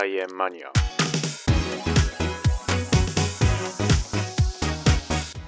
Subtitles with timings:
[0.00, 0.70] 菜園マニア。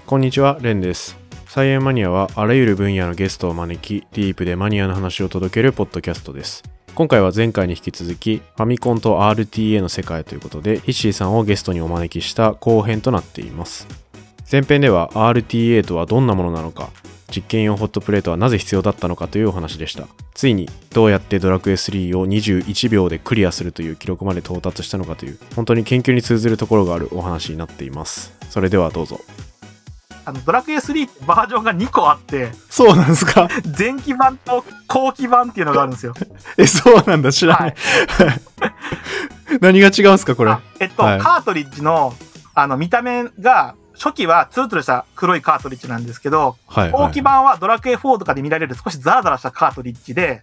[0.06, 1.16] こんにちはレンです。
[1.46, 6.64] 菜園マニアはあらゆる分野のゲストを招きディープでマニアの話を届けるポッドキャストです。
[6.96, 13.86] 今回は前回に引き続きファミコンと RTA の世界ということでヒッシーさんをゲストにお招きした後編となっています。
[14.50, 16.90] 前編では RTA とはどんなものなのか
[17.34, 20.06] 実験用ホットプレートはなぜ必要だったのかというお話でした。
[20.34, 28.32] ついにどうやってドラクエ3を21秒でクリアするという記録まで到達したのかという本当に研究に通ずるところがあるお話になっています。
[28.50, 29.20] それではどうぞ。
[30.26, 33.48] あのドラクエ3ってバージョンが2個あってそうなんですか？
[33.76, 36.14] 前期版と後期版っていうのがあるんですよ。
[36.58, 37.74] えそうなんだ知らない、
[39.60, 40.50] 何が違うんですかこれ？
[40.52, 41.20] あえっと、はい。
[41.20, 42.14] カートリッジの
[42.54, 50.42] あの見た目が初期はツルツルした黒いカートリッジなんですけど、はい後期版はドラクエ4とかで見られる少しザラザラしたカートリッジで、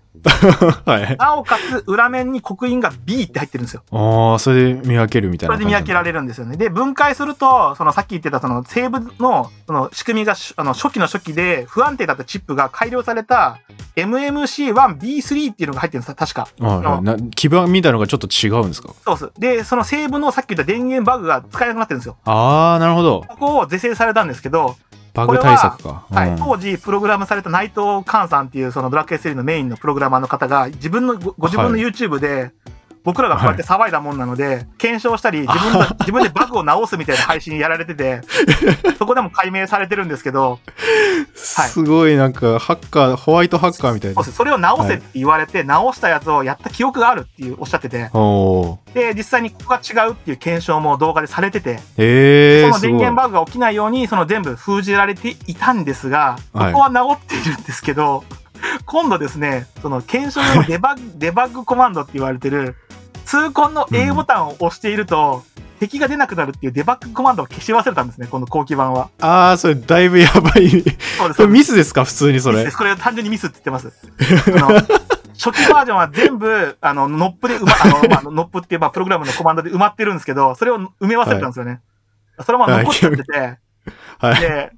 [0.85, 3.83] はい、はい、なおかつ裏面に刻印が B って入ってるんですよ。
[3.91, 6.57] ああそれで見分けるみたいなそれで見分けられるんですよね。
[6.57, 13.59] で、分解すると、そのさっき言ってたそのセーブのその仕組みがしあの初期の初期で不安定だったチップが改良された
[13.97, 16.47] MMC1B3 っていうのが入ってるんです確か。
[16.59, 17.01] はいはい。
[17.03, 18.93] な基盤みたいのがちょっと違うんですか？
[19.03, 19.57] そうです。
[19.57, 22.17] で、そのセーブのさっき言った電源バグが使えなくなってるんですよ。
[22.25, 23.25] ああなるほど。
[23.27, 24.75] ここを是正されたんですけど、
[25.13, 26.05] バグ対策か。
[26.11, 26.37] はい、うん。
[26.37, 31.81] 当時プログラムされた内藤寛さんっていうそのドラクエ3のメインのプログラマーの方が自分のごご自分のはい。
[31.81, 32.51] YouTube で
[33.07, 38.19] 僕らがこうやって騒いだもんなので、検証したり自分の自分でバグを直すみたいな配信やられてて
[38.99, 40.59] そこでも解明されてるんですけど
[41.55, 41.69] はい。
[41.69, 44.21] すごいなんかハッカーホワイトハッカーみたいな。
[44.21, 48.09] それを直せって言われて、直したやつをやった記憶があるっていうおっしゃってて。
[48.93, 56.73] で実際にここが違うっていう検証も動画でされててへえその電源バグが起きないようにその全部封じられていたんですが、はい。
[56.73, 58.25] ここは直っているんですけど、
[58.85, 62.75] 今度ですね、その検証用デバッグ、 デバッグコマンドって言われてる、
[63.25, 65.43] 痛恨の A ボタンを押していると、
[65.79, 69.09] 敵が出なくなるっていうデバッグコマンドを消し忘れたんですね、この後期版は。
[69.21, 70.91] ああそれだいぶやばいそうで
[71.33, 71.33] す。
[71.35, 72.03] それミスですか？
[72.03, 73.91] 普通にそれこれは単純にミスって言ってます。
[75.37, 81.79] 初期バージョンは全部、あの、ノップで埋ま、あの、まあ、ノップっていう、まあ、プログラムのコマンドで埋まってるんですけど、それを埋め忘れたんですよね。
[82.43, 83.57] それも残っちゃってて、
[84.17, 84.71] はいで、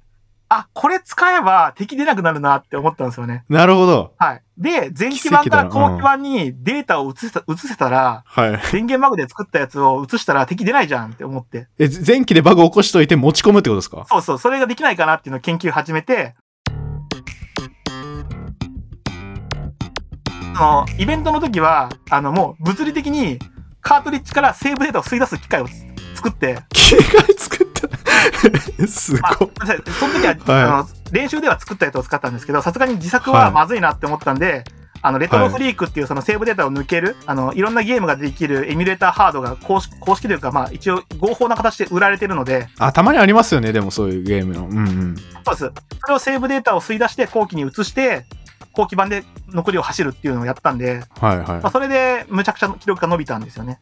[0.51, 3.43] あ、これ使えば敵出なくなるなって思ったんですよね。
[3.49, 4.15] なるほど。
[4.17, 4.41] はい。
[4.57, 8.49] で、前期版から後期版にデータを移せた、移せたら、はい。
[8.71, 11.67] 電源バグで作ったやつを移したら敵出ないじゃんって思って。
[11.77, 14.07] え前期でバグ起こしといて持ち込むってことですか？
[14.09, 16.33] そうそう、それができないかなっていうのを研究始めて、
[20.55, 23.37] その、イベントの時は、あの、もう物理的に
[23.81, 25.67] カートリッジからセーブデータを吸い出す機械を
[26.15, 27.68] 作って、機械作った
[28.87, 29.49] すあ、ごい。
[29.55, 29.93] ごめんなさい。
[29.93, 30.63] その時は、はい。
[30.63, 34.63] あの、練習では作ったやつを使ったんですけど、さすがに自作はまずいなって思ったんで、
[35.01, 44.67] あの、レトロフリークっていうそのセーブデータを抜ける、あの、いろんなゲームができるエミュレーターハードが公式、公式というか、まあ、一応合法な形で売られてるので、あたまにありますよねでもそういうゲームの。
[44.67, 45.15] うんうん。
[45.15, 45.57] そうです。
[46.01, 48.25] それをセーブデータを吸い出して後期に移して、
[48.73, 51.47] 後期版で残りを走るっていうのをやったんで、はいはい。
[51.47, 53.79] まあ、それでむちゃくちゃ記録が伸びたんですよね。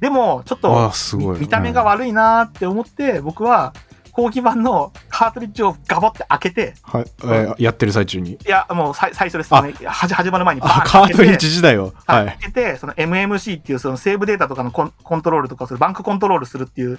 [0.00, 3.72] でも、ちょっあとあすごい見た目が悪いなーって思って、僕は
[4.12, 9.72] 後期版のカートリッジをガボって開けて、はい、えやってる最中にいや、もう最最初ですあね。
[9.72, 12.14] 始まる前にカートリッジ時代をは。
[12.16, 16.98] はいい開けて、その MMC っていうそのセーブデータとかのコンコントロールとかする、バンクコントロールするっていう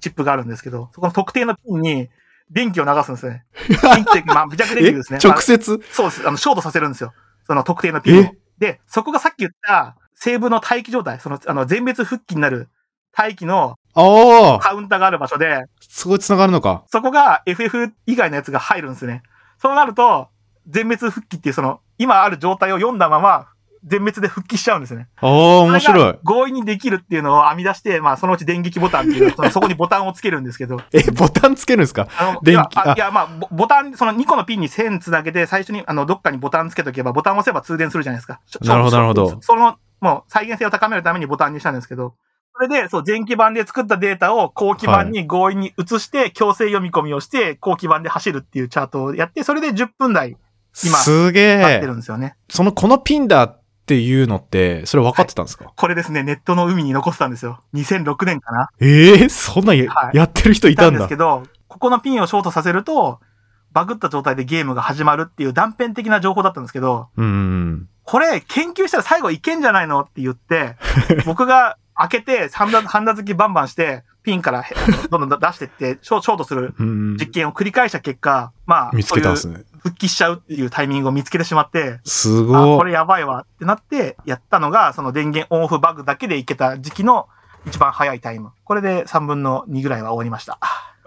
[0.00, 2.08] チップがあるんですけど、そこの特定のピンに
[2.50, 3.44] 電気を流すんですね。
[3.94, 5.18] 電気ってまあ、微弱電え気ですね。
[5.22, 6.28] まあ直接そうです。
[6.28, 7.12] あの、ショートさせるんですよ。
[7.46, 8.34] その特定のピンをえ？
[8.60, 12.68] で、そこがさっき言った、セーブの待機状態、その、あの、全滅復帰になる
[13.16, 16.84] 待機のカウンターがある場所で、そこで繋がるのか。
[16.92, 19.22] そこが FF 以外のやつが入るんですね。
[19.58, 20.28] そうなると、
[20.68, 23.46] 全滅復帰っていうその、今ある状態を読んだまま、
[23.82, 25.08] 全滅で復帰しちゃうんですよね。
[25.22, 25.30] ああ
[25.62, 25.98] 面白い。
[26.12, 32.06] が強引にできるっていうのを編み出して、まあ、そのうち電撃ボタンっていう、そ のそこにボタンをつけるんですけど、えボタンつけるんですか？
[32.18, 38.40] あの、い電気あやあいや、まあ、ボボタン、その2個のピンに線つなげて、最初に、あの、どっかにボタンつけとけば、ボタンを押せば通電するじゃないですか。
[38.60, 39.30] なるほどなるほど。
[39.30, 42.14] そその、もう、再現性を高めるためにボタンにしたんですけど、
[42.54, 50.36] それで、そう、前期版で作ったデータを後期版に強引に移して、強制読み込みをして、後期版で走るっていうチャートをやって、それで10分台
[50.84, 52.36] 今すげやってえるんですよね。
[52.48, 57.60] そのこのピンだっていうのってそれ分かってたんですか、これですね、ネットの海に残ってたんですよ。
[57.74, 58.70] 2006年かな。
[58.80, 60.16] ええそんなや,、はい。
[60.16, 63.20] やってる人いいたんでたんだすけど、ここのピンをショートさせると、
[63.72, 70.74] バグった状態でゲームが始まるっていう断片的な情報だったんですけど、うんうんこれ研究したら最後いけんじゃないのって言って、
[71.26, 74.74] 僕が開けて、ハンダ、ハンダ付きバンバンして、ピンからへ
[75.08, 76.74] どんどん出してって、ショートする
[77.20, 79.62] 実験を繰り返した結果、まあ、見つけたんですね。
[79.84, 82.78] 復帰しちゃうっていうタイミングを見つけてしまって、すあ、ごい。
[82.78, 87.28] これやばいわってなって、やったのが、その電源オンオフバグだけでいけた時期の
[87.64, 88.50] 一番早いタイム。
[88.64, 90.58] これで3分の2ぐらいは終わりました。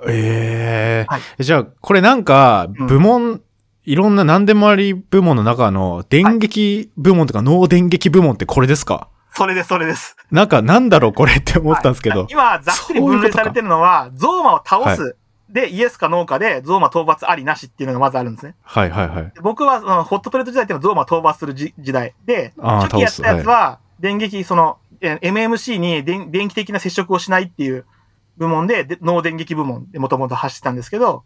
[0.08, 3.42] ええはいじゃあ、これなんか、うん部門、
[3.86, 9.10] いろんな何でもあり部門の中の電撃部門とか脳電撃部門ってこれですか？
[9.36, 10.16] それです、それです。
[10.30, 12.28] なんか、なんだろうこれって思ったんですけど。
[12.30, 15.16] 今、ざっくり分類されてるのは、ゾーマを倒す。
[15.50, 18.54] で、イエスかノーかで、ゾーマ討伐ありなしっていうのがまずあるんですね。
[18.62, 19.32] はいはいはい。
[19.34, 22.14] で僕は、その、ホットプレート時代っていうのはゾーマを討伐するじ時代。
[22.28, 27.86] で、あー初期やったやつは、電撃、その、え MMC に電電気的な接触をしないっていう
[28.38, 31.24] 部門で、で脳電撃部門でもともと走ってたんですけど、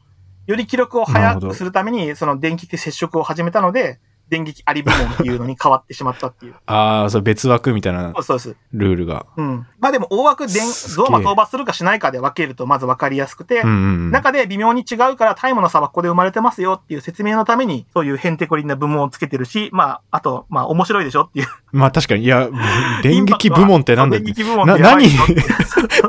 [0.48, 4.00] より記録を早くするために、その電気的接触を始めたので、
[4.30, 6.56] 電撃あり部門っていうのに変わってしまったっていう。
[6.66, 8.56] ああ、そう、別枠みたいなそうです。
[8.74, 9.26] ルールが。
[9.38, 9.66] うん。
[9.80, 13.72] まあでも大枠電、ゾーマ討伐するかしないかで分けるとまず分かりやすくて、うんう
[14.10, 14.12] ん。
[14.12, 21.48] 中で微妙に違うからタイムの差はここで生まれてますよっていう説明のために、そういうヘンテコリンな部門をつけてるし、まあ、あと、まあ面白いでしょっていう。
[21.72, 22.50] まあ確かに、いや、
[23.04, 25.08] 電撃部門ってなんだ電撃部門っな、て何？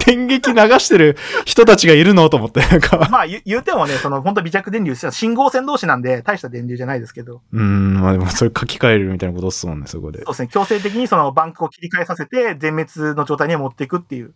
[0.07, 3.09] 電 撃流してる人たちがいるのと思って、なんか。
[3.11, 10.27] まあ言う言うてもね、その本当微弱電流、信号線同士なんで大した電流じゃないですけど、うーん、まあでもそれ書き換えるみたいなことっすもんね、そこでそう。
[10.29, 14.35] ですね、強制的にそのバンクを切り替えさせて、全滅の状態に持っていくっていう、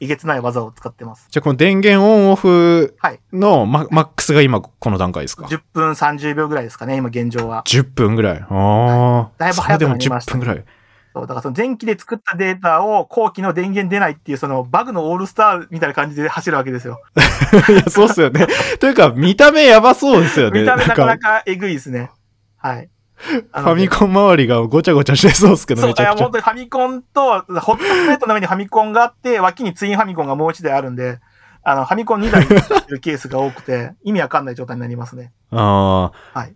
[0.00, 1.28] えげつない技を使ってます。
[1.30, 3.20] じゃあこの電源オンオフはい。
[3.32, 7.62] のママックスが今この段階ですか？10分30秒ぐらいですかね、今現状は。
[7.66, 8.38] 10分ぐらい。
[8.38, 9.30] ああ。
[9.38, 10.81] だいぶ早くなりましたそれでも10分ぐらい。
[11.12, 17.00] そう、だからその前期で作ったデータを後期の電源出ないっていう、そのバグのオールスターみたいな感じで走るわけですよ。
[17.68, 18.46] いや、そうっすよね。
[18.80, 20.60] というか、見た目やばそうですよね。
[20.60, 22.10] 見た目なかんなかえぐいですね。
[22.56, 22.88] はい。
[23.16, 26.32] ファミコン周りがごちゃごちゃしてそうっすけど、そう、いや、本。
[26.32, 31.20] 当にファミコンと、ホットプレートの上にファミコンがあって、脇にツインファミコンがもう一台あるんで、
[31.62, 35.32] あの、ファミコン2台使ってるケースが多くて、 意味わかんない状態になりますね。
[35.52, 36.38] ああ。
[36.40, 36.54] はい。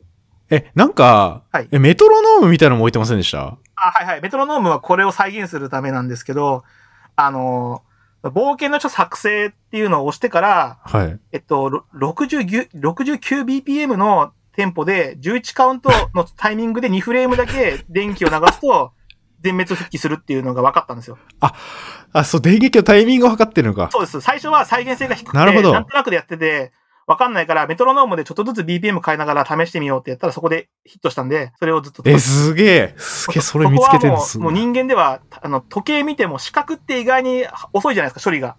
[0.50, 3.56] え、なんか、はいえメトロノームみたいなのも置いてませんでした？
[3.76, 4.20] あ、はいはい。
[4.20, 6.64] メトロノームはこれを再現するためなんですけど、
[7.14, 7.82] あの、
[8.22, 11.18] 冒険の書作成っていうのを押してから、はい。
[11.32, 18.92] えっと、ろ69 69bpm のテンポで11カウントのタイミングで2フレームだけ電気を流すと、
[19.42, 21.18] 全滅復帰するっていうのが分かったんですよ。
[22.12, 23.90] あ、そう、電撃のタイミングを測ってるのか。
[23.92, 24.20] そうです。
[24.20, 26.72] 最初は再現性が低くて、なるほどんとなくでやってて、
[27.06, 32.02] 分かんないから、メトロノームでちょっとずつ BPM 変えながら試してみようってやったらそこでヒットしたんで、それをずっと。
[32.04, 32.94] え、すげえ。
[32.98, 34.46] すげえ、それ見つけてるのすごい。
[34.46, 38.56] そこはもう人間では、あの、時計見ても視覚って意外に遅いじゃないですか、処理が。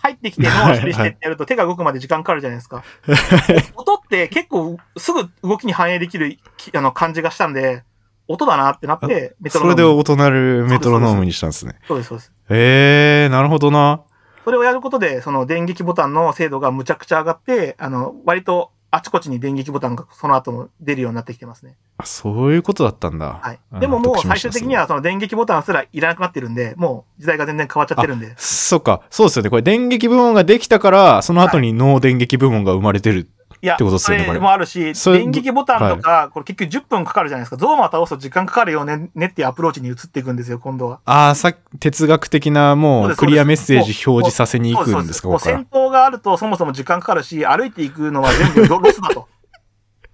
[0.00, 2.84] 入ってきて脳を処理してってやると手が動くまで時間かかるじゃないですか。
[3.74, 7.82] 音って結構すぐ動きに反映できるきあの感じがしたんで、
[8.28, 9.76] 音だなってなって、メトロノーム。
[9.76, 11.80] それで音鳴るメトロノームにしたんですね。
[11.88, 12.32] そうです、そうです。
[12.50, 14.02] えー、なるほどな。
[14.48, 21.76] それをやることで、その電撃ボタンの精度がむちゃくちゃ上がって、あの、割とあちこちに電撃ボタンがその後も出るようになってきてますね。
[21.98, 23.40] あそういうことだったんだ。
[23.42, 23.78] はいあ。
[23.78, 28.32] でももう最終的にはその電撃ボタンすらいらなくなってるんで、もう時代が全然変わっちゃってるんで。
[28.38, 29.02] そっか。
[29.10, 29.50] そうですよね。
[29.50, 33.28] これ電撃部門ができたから、その後に脳電撃部門が生まれてる。
[33.60, 37.56] いや、ってことっすそよねこれれもあるし、電撃ボタンとか、これ結局10分かかるじゃないですか。
[37.56, 41.00] ゾーマを倒すと時間かかるよねねっていうアプローチに移っていくんですよ、今度は。
[41.04, 45.66] ああ、さ哲学的なもうクリアメッセージ表示させに行くんですか、ここ戦。
[45.70, 49.28] 闘があるとそもそも時間かかるし、歩いていくのは全部ロロスだと。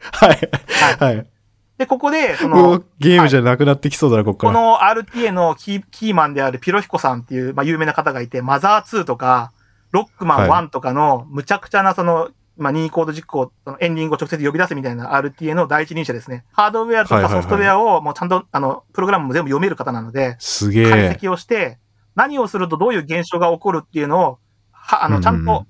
[0.12, 0.50] はい。
[0.98, 1.14] はい。
[1.16, 1.26] はい。
[1.78, 4.52] で、ここで、そものう、ゲームじゃなくなってきそうだな、ここから。
[4.52, 9.52] この RTA のキーキーマンであるピロヒコさんっていう、まあ、有名な方がいて、マザー2とか、
[9.90, 16.44] ロックマン1とかの、むちゃくちゃなその、まあ、任意コード実行、エンディングを直接呼び出すみたいな RTA の第一人者ですね。
[16.52, 21.10] ハードウェアとかソフトウェアをもうちゃんと、あの、プログラムも全部読める方なので、すげ解え。
[21.10, 21.78] 析をして、
[22.14, 24.38] 何をするとどういう現象が起こるっていうのを、
[24.70, 25.66] は、あの、ちゃんと、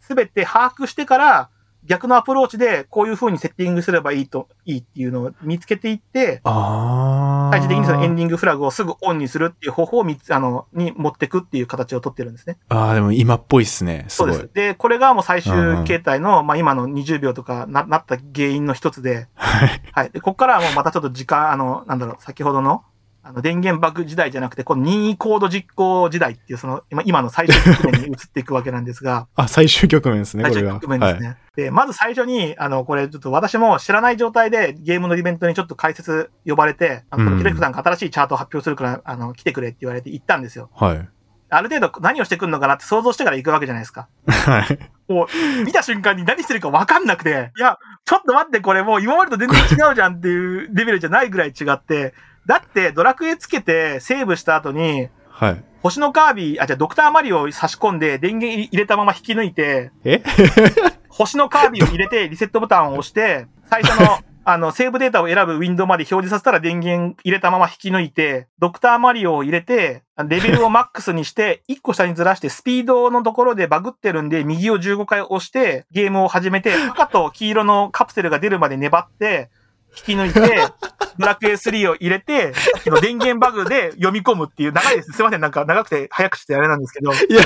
[0.00, 1.50] すべて把握してから、
[1.84, 7.52] 逆のアプローチでこういう風にセッティングすればいいと、いいっていうのを見つけていって、ああ。
[7.52, 12.58] 最終的にそのエンディングフラグをすぐオンにするっていう方法をみつあの、に持ってくっていう形を取ってるんですね。
[12.68, 14.04] ああ、でも今っぽいっすね。
[14.08, 14.16] す。
[14.16, 14.50] そうです。
[14.52, 19.82] で、これがもう最終うんうん形態の、まあ今の20秒とかななった原因の一つで、はい。
[19.92, 20.10] はい。
[20.10, 22.84] で、ここからはもうまたちょっと時間、あの、なんだろう、先ほどの、
[23.30, 30.72] あの、電源バグ時代じゃなくて、この任意コード実行時代っていう、その、今今の最終局面に移っていくわけなんですが、 あ、最終局面ですね、これが。
[30.72, 31.36] 最終局面ですね。
[31.54, 40.70] で、まず最初に、あの、これちょっと私も知らない状態でゲームのイベントにちょっと解説呼ばれて、あの、うんヒロヒコさんが新しいチャートを発表するから、あの、来てくれって言われて行ったんですよ。
[40.74, 40.96] はい。
[40.96, 41.08] はい。
[41.52, 44.08] ある程度何をしてくるのかなって想像してから行くわけじゃないですか。
[44.26, 44.78] はい。
[45.12, 52.14] もう、見た瞬間に何してるか分かんなくて、いや、ちょっと待って、これもう今までと全然違うじゃんっていうレベルじゃないぐらい違って、
[52.46, 55.64] だってドラクエつけてセーブした後に、はい。
[55.82, 60.22] 星のカービィ、あ、じゃあドクターマリオを差し込んで電源入れたまま引き抜いて、え？
[61.08, 79.50] 星のカービィを入れてリセットボタンを押して、最初の あの、セーブデータを選ぶウィンドウまで表示させたら電源入れたまま引き抜いて、ドクターマリオを入れて、レベルをマックスにして、1個下にずらして、スピードのところでバグってるんで、右を15回押して、ゲームを始めて、赤と黄色のカプセルが出るまで粘って、
[79.96, 80.40] 引き抜いて、
[81.20, 82.52] ドラクエ3を入れて、
[82.86, 85.12] の電源バグで読み込むっていう、長いです。
[85.12, 87.42] すいません、なんか長くて早くしてあれなんですけど、いや、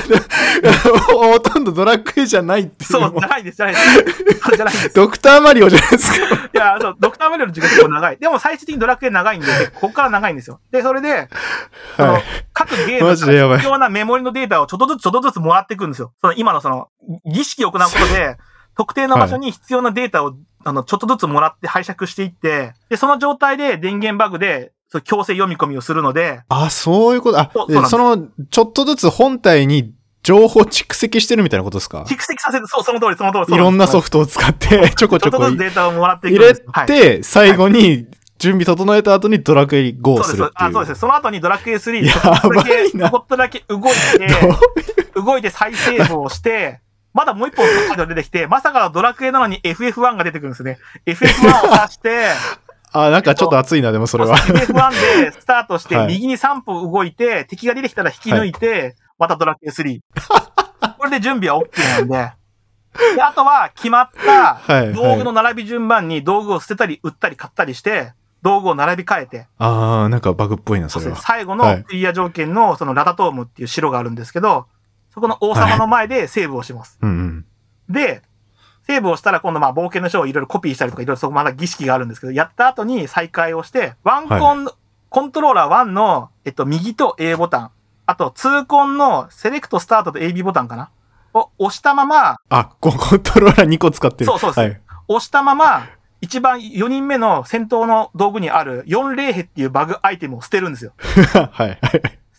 [1.07, 4.55] ほとんどドラクエじゃないっていうそう、のもじゃないです、じゃないです。
[4.55, 4.93] じゃないです。
[4.93, 6.35] ドクターマリオじゃないですか。
[6.35, 8.17] いや、そう、ドクターマリオの時間結構長い。
[8.17, 10.61] でも最終的にドラクエ長いんで、ここから長いんですよ。
[10.71, 11.27] で、それで、
[11.97, 12.23] はい。
[12.53, 16.13] 各ゲームマジでやばい必要なメモリのデータをちょっとずつちょっとずつもらっていくんですよ。
[16.21, 16.87] その今のその、
[17.25, 18.37] 儀式を行うことで、
[18.77, 20.33] 特定の場所に必要なデータを、
[20.65, 27.39] あの、ちょっとずつもらって拝借していって、で、その状態で電源バグで、そう強制読み込みをするので、あ、そういうこと。
[27.39, 29.93] あそう、その、ちょっとずつ本体に
[30.23, 32.03] 情報蓄積してるみたいなことですか？
[32.07, 33.55] 蓄積させる、そう、その通り、その通り。
[33.55, 36.69] いろんなソフフトを使って、 ちょこちょこちょっとずつデータをもらってい入れくんです。
[36.71, 36.87] はい。
[36.87, 38.07] て、最後に
[38.39, 40.69] 準備整えた後にドラクエ5をそうですするっていう。
[40.69, 40.99] あ、そうです。
[40.99, 43.81] その後にドラクエ3、やちょっとだけ、ちょっとだけ動い
[44.17, 44.27] て、
[45.15, 46.79] 動いて再セーブをして、
[47.15, 50.79] まだもう一本カード出てきて、まさかのドラクエなのに FF1 が出てくるんですね。
[51.05, 52.27] FF1 を出して、
[52.91, 54.37] あ、なんかちょっと熱いな、でもそれは。
[54.37, 60.01] FF1 でスタートして、はい右に3歩動いて、敵が出てきたら引き抜いて、またドラクエ3。
[60.97, 62.33] これで準備は OK なんで。
[63.15, 71.15] で、あとは決まったはい道具の並び順番に道具を捨てたり売ったり買ったりして、道具を並び替えて、ああ、なんかバグっぽいな、それは。
[71.15, 74.67] 最後はいのクリア条件のそのラタトームっていう城があるんですけど、
[75.15, 76.99] そこの王様の前でセーブをします。
[77.01, 77.45] うんうん。
[77.89, 78.21] で、
[78.85, 84.67] セーブをしたら今度まあ冒険の書をいろいろコピーしたりとかいろいろそこまだ儀式があるんですけど、やった後に再開をして、ワンコン、
[85.09, 87.71] コントローラー1の、えっと、右と A ボタン、
[88.05, 90.91] あと2コンのセレクトスタートと AB ボタンかな？
[91.33, 94.25] を押したまま、あ、ココントローラー2個使ってる。
[94.25, 94.81] そうそうですはい。
[95.07, 95.87] 押したまま、
[96.21, 100.93] 一番4人目の戦闘の道具にある4霊兵っていうバグアイテムを捨てるんですよ。
[101.51, 101.79] はい。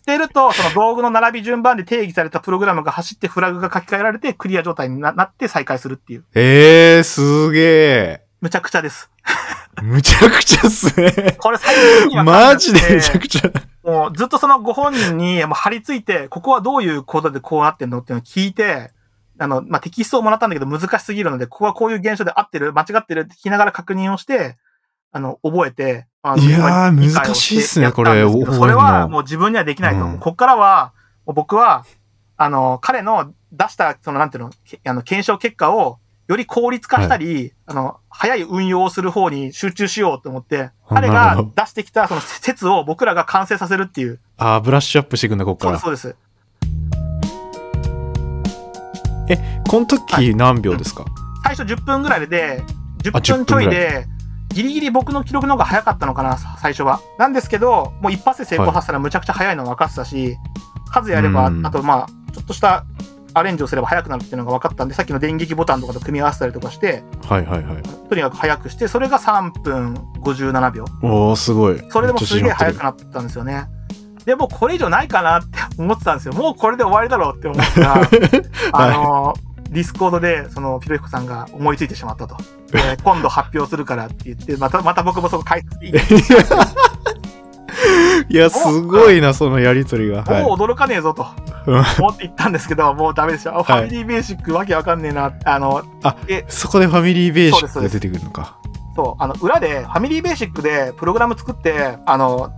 [0.07, 0.19] はい。
[0.19, 6.25] 捨てると、その道具の並び順番で定義されたプログラムが走ってフラグが書き換えられてクリア状態にななって再開するっていう。
[6.35, 8.23] えー、すげえ。
[8.41, 9.11] むちゃくちゃです。
[9.83, 11.37] むちゃくちゃっすね。
[11.39, 13.51] これ最終的にはマジでめちゃくちゃ。
[13.83, 18.93] もうずっとそのご本人にもう張り付いて、ここはどういうコードでこうなってんのっていうのを聞いて、
[19.39, 24.57] あの、まあ、テキストをもらったんだけど難しすぎるので、ここはこういう現象で合ってる、間違ってるって聞きながら確認をして、
[25.17, 30.05] あの、覚えて、あのいやー難しいっすねこれそれはもう自分にはできないと。
[30.05, 30.93] うんこっからは、
[31.25, 31.87] 僕は、
[32.37, 44.21] あの、彼の出した、その、なんていうの、けあの、検証結果を、より効率化したり、あの、早い運用をする方に集中しようと思って、彼が出してきたその説を僕らが完成させるっていう。
[44.37, 45.97] あーブラッシュアップしていくんだ、こっそうです、から。
[45.97, 46.13] そう
[49.29, 49.47] です。
[49.67, 51.07] この時何秒ですか、
[51.43, 54.07] 最初10分ぐらいで、あ10 10分ちょいで、
[54.49, 57.00] ギリギリ僕の記録の方が早かったのかな、さ最初は。
[57.19, 60.37] なんですけど、もう一発で成功させたらむちゃくちゃ早いの分かってたし、
[60.91, 62.85] 数やれば、うんあとまあ、ちょっとした
[63.35, 67.83] アレンジをすれば早くなるっていうのが分かったんで、さっきの電撃ボタンとかと組み合わせたりとかして、はいはいはい。
[68.09, 70.85] とにかく早くして、それが3分57秒。
[71.03, 71.83] おー、すごい。
[71.91, 73.67] それでもすげえ早くななったんですよね。
[74.25, 76.35] でもうこれ以上ないかなって思ってたんですよ。
[76.35, 78.00] もうこれで終わりだろうって思ったら、
[78.73, 79.35] あの
[79.76, 82.38] ディスコードで、その、ピロヒコさんが思いついてしまったと。
[82.73, 85.92] えー 今度発表するからって言って、また、また僕もそこ解説いい
[88.30, 90.25] いや、 すごいな、そのやりとりが。
[90.25, 91.26] はいもう驚かねえぞと
[91.66, 93.52] うん思って言ったんですけど、もうダメでした。
[93.52, 95.33] ファミリーベーシックわけわかんねえな。
[95.45, 95.83] あの、
[96.49, 98.56] そこでファミリーベーシックが出てくるのか。
[98.97, 102.50] そう、あの、裏で、ファミリーベーシックでプログラム作って、あの、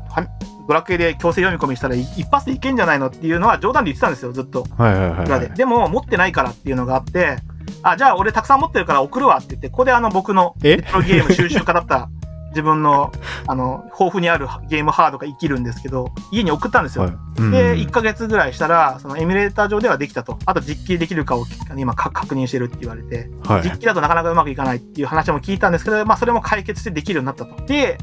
[0.69, 4.65] ドラクエで強制読み込みしたらい一発でいけんじゃないのっていうのは冗談で言ってたんですよ、ずっと。
[4.77, 5.49] はいはいはい、裏で。
[5.49, 5.57] はい。
[5.57, 7.39] でも、持ってないからっていうのがあって、
[7.83, 10.77] あ、じゃあ俺たくさん持ってるから送るわって言って、ここであの僕のえ？
[10.77, 12.09] レトロゲーム収集家だった
[12.51, 13.13] 自分の、
[13.47, 17.05] あの、豊富にあるゲームハードが生きるんですけど、家に送ったんですよ。
[17.05, 20.39] はいうんで、1ヶ月ぐらいしたら、そのエミュレーター上ではできたと。
[20.45, 27.65] あと実機できるかを今か確認してるって言われて、はい実機だとなかなかうまくいかないっていう話も聞いたんですけど、まあそれも解決してできるようになったと。
[27.67, 27.99] で、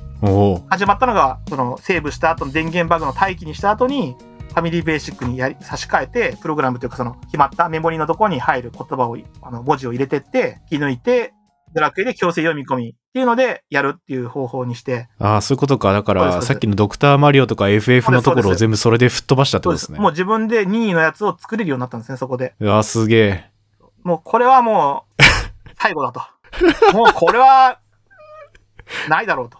[0.70, 4.16] 始まったのが、そのセーブした後の電源バグの待機にした後に、
[4.56, 11.34] ファミリーベーシックにやり差し替えて、プログラムというかその決まったメモリのところに入る言葉を、あの文字を入れてって、引き抜いて、
[11.75, 15.91] ドラクエで強制読み込みっていうのでやるっていう方法にして、ああ、そういうことか。
[15.91, 19.65] だから、さっきのドクターマリオとか FF のところを全部それで吹っ飛ばしたって。
[19.65, 20.00] ことですすね。
[20.00, 22.55] もう自分で任意のやつを作れるようになったんですね、そこで。
[22.62, 23.51] うわ、すげえ。
[24.03, 25.24] もうこれはもう、
[25.77, 26.22] 最後だと。
[26.96, 27.79] もうこれは、
[29.10, 29.58] ないだろうと。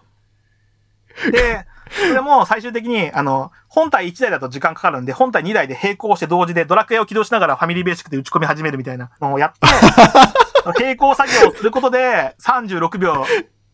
[1.30, 9.58] で、それも最終的に、あの、本体1台だと時間かかるんで、本体2台で並行して同時でドラクエを起動しながらファミリーベーシックで打ち込み始めるみたいなのをやって、
[10.78, 13.24] 並行作業をすることで36秒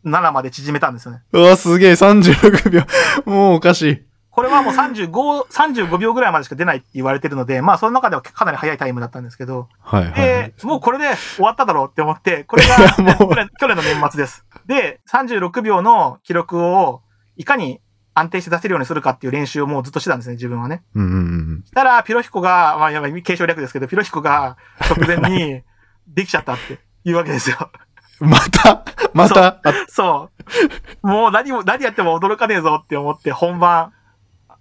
[0.04, 1.22] 37まで縮めたんですよね。
[1.32, 2.82] うわ、すげえ、36秒。
[3.24, 4.02] もうおかしい。
[4.30, 5.10] これはもう35、
[5.46, 12.76] 35秒ぐらいまでしか出ないって言われてるので、まあその中ではかなり早いタイムだったんですけど、はいはい、はいで。、もうこれで終わっただろうって思って、これが
[13.60, 14.46] 去年の年末です。
[14.66, 17.02] で、36秒の記録を
[17.36, 17.80] いかに
[18.14, 20.82] 安定して出せるようにするかっていう練習をもうずっとしてたんですね、自分はね。
[20.94, 21.16] うんうんう
[21.58, 21.64] ん。
[21.66, 24.56] したら、ピロヒコが、まあ、やばい、継承略ですけど、ピロヒコが
[24.88, 25.62] 直前に
[26.06, 27.70] できちゃったっていうわけですよ。
[28.20, 28.84] また？
[29.14, 29.60] また？
[29.64, 30.30] あそ
[31.02, 31.06] う。
[31.06, 33.92] もう何も、何やっても驚かねえぞって思って、本番、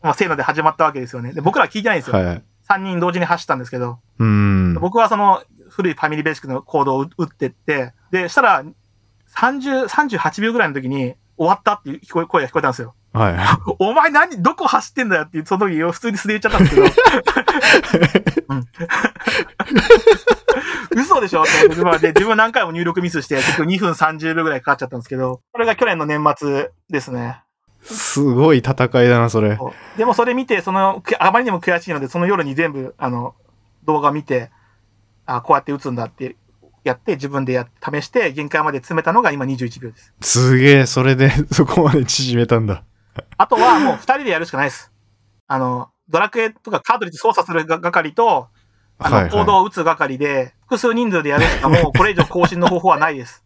[0.02, 1.34] まあ、せーので始まったわけですよね。
[1.34, 2.18] で、僕らは聞いてないんですよ。
[2.18, 2.44] はい。
[2.70, 4.74] 3人同時に走ったんですけど、うん。
[4.76, 8.64] 僕はその古いファミリーベーシックのコードを打ってって、で、したら、
[9.36, 12.94] 30、38秒ぐらいの時に、終わったっていう声が聞こえたんですよ。
[13.14, 13.36] はい。
[13.80, 16.88] お前何、どこ走ってんだよっていう、その時普通に素で言っちゃったんですけど。
[18.50, 18.68] うん
[20.96, 21.44] 嘘でしょ？
[21.44, 27.42] って思って自分はで、自分何回も入力ミスして、結局2分30秒ぐらいかかっちゃったんですけど、これが去年の年末ですね。
[27.84, 29.58] すごい戦いだな、それ。
[29.98, 33.36] でもそれ見て、その、くあまりにも悔しいので、その夜に全部、あの、
[33.86, 34.52] 動画見て、
[35.26, 36.36] あこうやって打つんだって
[36.84, 40.14] やって、自分でや試して、限界まで詰めたのが今21秒です。
[40.22, 42.84] すげえ、それで そこまで縮めたんだ。
[43.38, 44.92] あとはもう2人でやるしかないです。
[45.48, 48.50] あの、ドラクエとかカートリッジ操作するが係と、
[49.00, 53.44] あの、はいはいコードを打つ係で、複数人数でやるしかもう これ以上更新の方法はないです。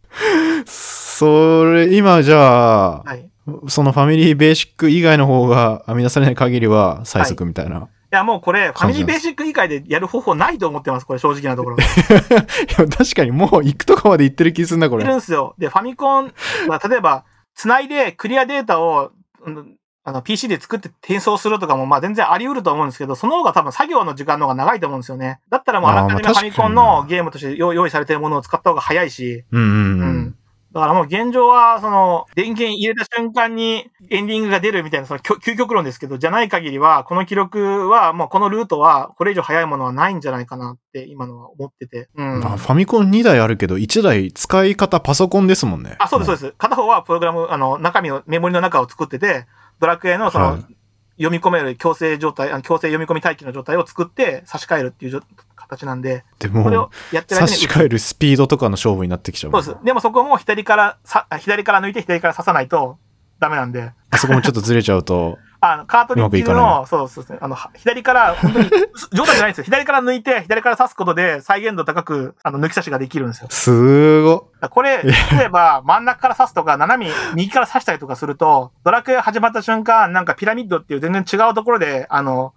[0.66, 3.20] それ、今じゃあ、はい。
[3.22, 3.30] い
[3.68, 7.88] そのファミリーベーシック以外の方が編み出されない限りは最速みたいな。
[8.12, 11.06] や、もうこれ、ファミリーベーシック以外でやる方法ないと思ってます。
[11.06, 11.78] これ正直なところ。
[11.78, 15.14] いや、確かにもう行くとこまで行ってる気するな、こいるれ。
[15.14, 15.54] んですよ。
[15.58, 16.34] で、ファミコン
[16.68, 19.12] は、例えば、つないでクリアデータを、
[19.46, 19.76] うん
[20.08, 25.40] あの、PC で作って転送するとかも、まあ全然あり得ると思うんですけど、その方が多分作業の時間の方が長いと思うんですよね。
[25.50, 29.72] だったらもうあらかじめファミコンのゲームとして用用意されてるものを使った方が早いし、うんうんう。
[29.72, 30.36] うんん。
[30.76, 42.10] だからもう現状は、その、電源入れた瞬間にエンディングが出るみたいな、その究究極論ですけど、じゃない限りは、この記録は、もうこのルートは、これ以上早いものはないんじゃないかなって、今のは思ってて。
[42.16, 42.42] うん。
[42.42, 45.96] まあ、ファミコン2台あるけど、1台使い方パソコンですもんね。
[45.98, 46.56] あ、そうです、そうでです。
[46.58, 49.48] 片方はプログラム、あの、中身の、メモリの中を作ってて、
[49.80, 50.76] ドラクエのその、はい。
[51.18, 55.24] 読み込める強制状態、あの強制読み込み待機の状態を作って差し替えるっていう
[55.56, 59.86] 形なんで、でこれをも、差やってる間にし替えるスピードとかの勝負になってきちゃうそうです。
[59.86, 60.98] でもそこも左から
[61.40, 62.98] 左から抜いて左から刺さないと
[63.40, 65.38] ダメなんで、あそこもちょっとずれちゃうと、
[65.74, 68.70] あの、カートリッジの、そうそうですね、あの、は左から、本当に、
[69.12, 69.64] 冗談じゃないんですよ。
[69.64, 73.48] 左から抜いて、左から刺すことで再現度高く、あの、抜き差しができるんですよ。
[73.50, 82.54] すごこれ、例えば、真ん中から刺すとか、斜め右から刺したりとかすると、ドラクエ始まった瞬間、なんかピラミッドっていう全然違うところで、あの、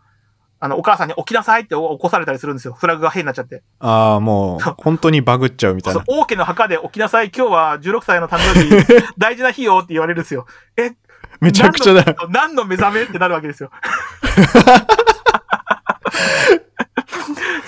[0.60, 2.74] あの、お母さんに起きなさいって起こされたりするんですよ。
[2.74, 3.62] フラグが変になっちゃって。
[3.78, 6.02] ああ、もう、本当にバグっちゃうみたいな。
[6.04, 10.46] そう王家の墓で起きなさい、今日は16歳の誕生日、 大事な日よって言われるんですよ。
[10.76, 10.94] え、
[11.40, 12.16] めちゃくちゃだよ。
[12.30, 13.70] 何の目覚めってなるわけですよ。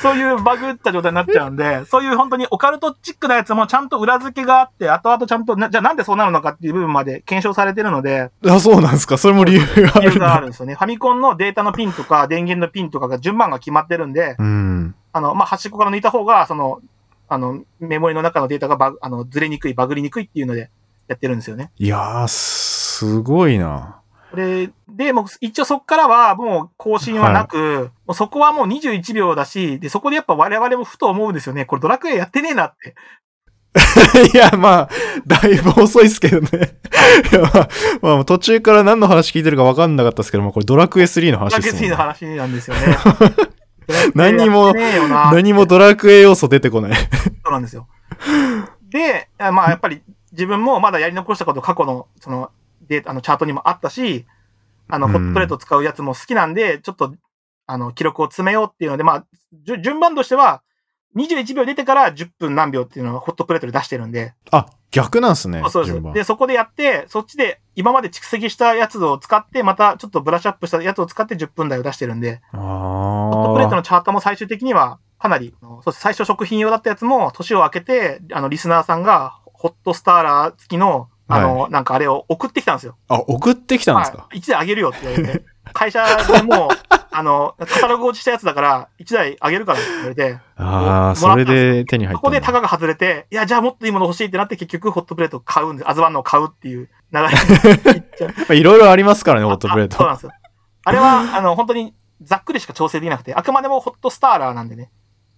[0.02, 9.18] そういうバグった状態になっちゃうんで、そういう本当にオカルトチックなやつもちゃんと裏付けがあって、後々ちゃんとな、じゃあなんでそうなるのかっていう部分まで検証されてるので、あ、そうなんですか？
[9.18, 10.26] それも理由があ理由るんだ。
[10.26, 10.74] があるんですよね。
[10.74, 14.94] ファミコンのデータのピンとか電源のピンとかが順番が決まってるんで、うん。
[15.12, 16.80] あの、まあ、端っこから抜いた方が、その、
[17.28, 20.70] あの、メモリの中のデータがバグ、あの、ずれにくい、バグりにくいっていうので
[21.08, 21.70] やってるんですよね。
[21.78, 22.28] いやー、
[23.00, 23.96] すごいな。
[24.30, 31.64] これで、もう一応そこからはもう更新はなく、もうそこはもう21秒だし、で、そこでやっぱ我々もふと思うんですよね。
[31.64, 32.94] これドラクエやってねえなって。
[34.34, 34.88] いや、まあ、
[35.26, 36.48] だいぶ遅いですけどね。
[37.32, 37.40] いや、
[38.02, 42.82] まあ、まあ、途中から何の話聞いてるか分かんなかったですけども、これドラクエ3の話ドラクエ3ですもんねの話なんですよね。
[44.14, 44.74] 何も
[45.32, 46.92] 何もドラクエ要素出てこない。
[46.94, 47.88] そうなんですよ。
[48.90, 52.50] で、あまあやっぱり自分もまだやり残したこと過去のその
[52.90, 54.26] データ、あのチャートにもあったし、
[54.88, 55.12] あの、うん。
[55.12, 57.14] ホットプレート使うやつも好きなんで、ちょっと、
[57.66, 59.26] あの、記録を詰めようっていうので、まあ、
[59.80, 60.62] 順番としては、
[61.16, 65.62] 21秒出てから10分何秒っていうのをホットプレートで出してるんで、あ、逆なんすね。
[65.68, 66.02] そうです。
[66.14, 73.76] で、そこでやって、そっちで今まで蓄積したやつを使って、またちょっとブラッシュアップしたやつを使って10分台を出してるんで、あホットプレートあ。
[73.76, 82.96] のチャートも最終的にはかなり、そう最初食品用だったやつも年を明けて、あの、リスナーさんがホットスターラー付きの、あの、なんかあれを送ってきたんですよ。
[83.08, 84.18] あ、送ってきたんですか？
[84.18, 84.38] はい。
[84.38, 85.44] 1台あげるよって言われて。
[85.72, 86.68] 会社でもう、
[87.12, 92.38] あの、カタログ落ちしたやつだから、1台あげるからって言われて、ああ、それで手に入そったんだ。
[92.38, 95.90] こでタガが外れて、いや、じゃあもっといいもの欲しいってなって結局ホットプレートを買うんです。
[95.90, 97.28] アズワンのを買うっていう流れ
[98.56, 99.94] に いろいろありますからね、ホットプレート。
[99.96, 100.32] あそうなんですよ。
[100.84, 104.90] あれは、あの、本当にざっくりしか調整できなくて、あくまでもホットスターラーなんでね。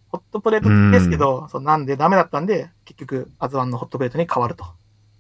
[0.08, 4.64] ホットプレートですけど、そうなんでダメだったんで、結局、アズワンのホットプレートに変わると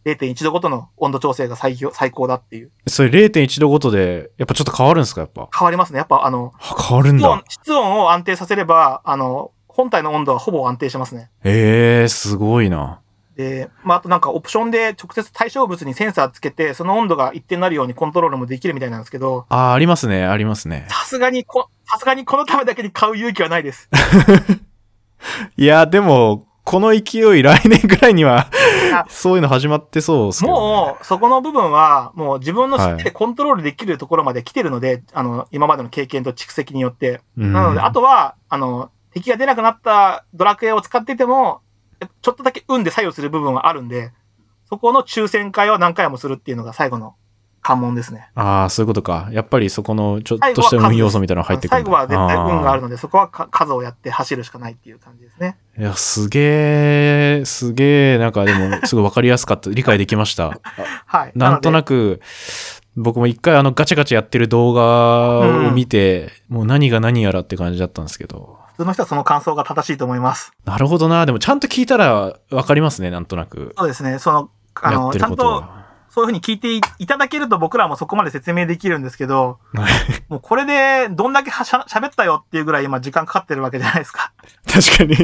[0.04, 2.70] 0.1度ごとの温度調整が最強最高だっていう。
[2.88, 5.20] それ0.1度ごとで、やっぱちょっと変わるんですか？
[5.22, 5.48] やっぱ。
[5.56, 5.98] 変わりますね。
[5.98, 7.44] やっぱあの、あ変わるん室温だ。
[7.48, 11.30] 室温を安定させれば、あの、本体の温度はほぼ安定しますね。
[11.44, 13.00] ええー、すごいな。
[13.36, 20.84] で、まあ、あとなんかオプションで直接対象物にセンサーつけて、その温度が一定になるようにコントロールもできるみたいなんですけど、ああ、ありますね、ありますね。
[20.90, 23.88] さすがにこ、さすがにこのためだけに買う勇気はないです。
[25.56, 28.48] いや、でも、この勢い来年ぐらいには
[28.94, 30.50] あ、 そういうの始まってそうですね。
[30.50, 37.20] もう、そこの部分は、もう自分の知ってでコントロールできるところまで来てるので、あの、今までの経験と蓄積によって。
[37.36, 41.62] うん、なので、あとは、あの、敵が出なくなったドラクエを使ってても、
[42.22, 44.12] ちょっとだけ運で左右する部分はあるんで、
[44.68, 47.14] そこの抽選会を何回もするっていうのが最後の
[47.62, 48.28] 関門ですね。
[48.34, 49.28] ああ、そういうことか。
[49.30, 51.76] やっぱりそこのちょっとした運要素みたいなのが入ってくる。
[51.76, 52.88] 最後は絶対運があるの。
[52.88, 55.56] ので、そこはか数をやって走るしかないっていう感じですね。
[55.78, 56.40] いや、すげ
[57.40, 59.70] え、すげえ、なんかでも、すごいわかりやすかった。
[59.70, 60.58] 理解できました。
[61.06, 61.32] はい。
[61.36, 61.92] なんとなく。
[61.92, 62.20] く、
[62.96, 68.58] 僕も一回あのガチャガチャやってる動画を見て、もう何が何やらって感じだったんですけど。
[68.72, 70.52] 普通の人はその感想が正しいと思います。
[70.64, 71.26] なるほどな。
[71.26, 73.74] でもちゃんと聞いたらわかりますね、なんとなく。
[73.76, 74.18] そうですね。
[74.18, 75.81] その、あの、ちゃんと、ことは。
[76.14, 79.92] そういうふうに聞いていいただけると僕らもそこまで説明できるんですけど、はい
[80.28, 84.34] もうこれでどんだけはしゃ喋ったよっていうぐらい今時間かかってるわけじゃないですか。
[84.66, 85.16] 確かに。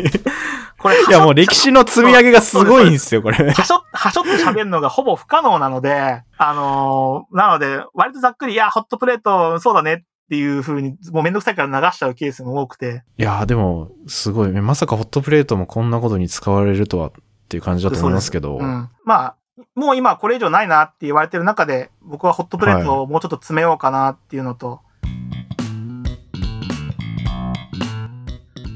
[0.79, 3.51] これ、いや、もう歴史の積み上げがすごいんですよ、これ。
[3.51, 9.99] はしょ、はしょって喋るのがほぼ不可能なので、あのーなので、割とざっくり、いや、ホットプレート、そうだねっ
[10.31, 14.53] ていう風に、もうめんどくさいから流しちゃうケースも多くて、いやーでも、すごい。
[14.53, 17.13] まさかホットプレートもこんなことに使われるとはっ
[17.49, 18.59] ていう感じだと思いますけど。
[18.59, 18.89] うん。
[19.05, 19.37] まあ、
[19.79, 24.81] もう今これ以上ないなって言われてる中で、僕はホットプレートをもうちょっと詰めようかなっていうのと、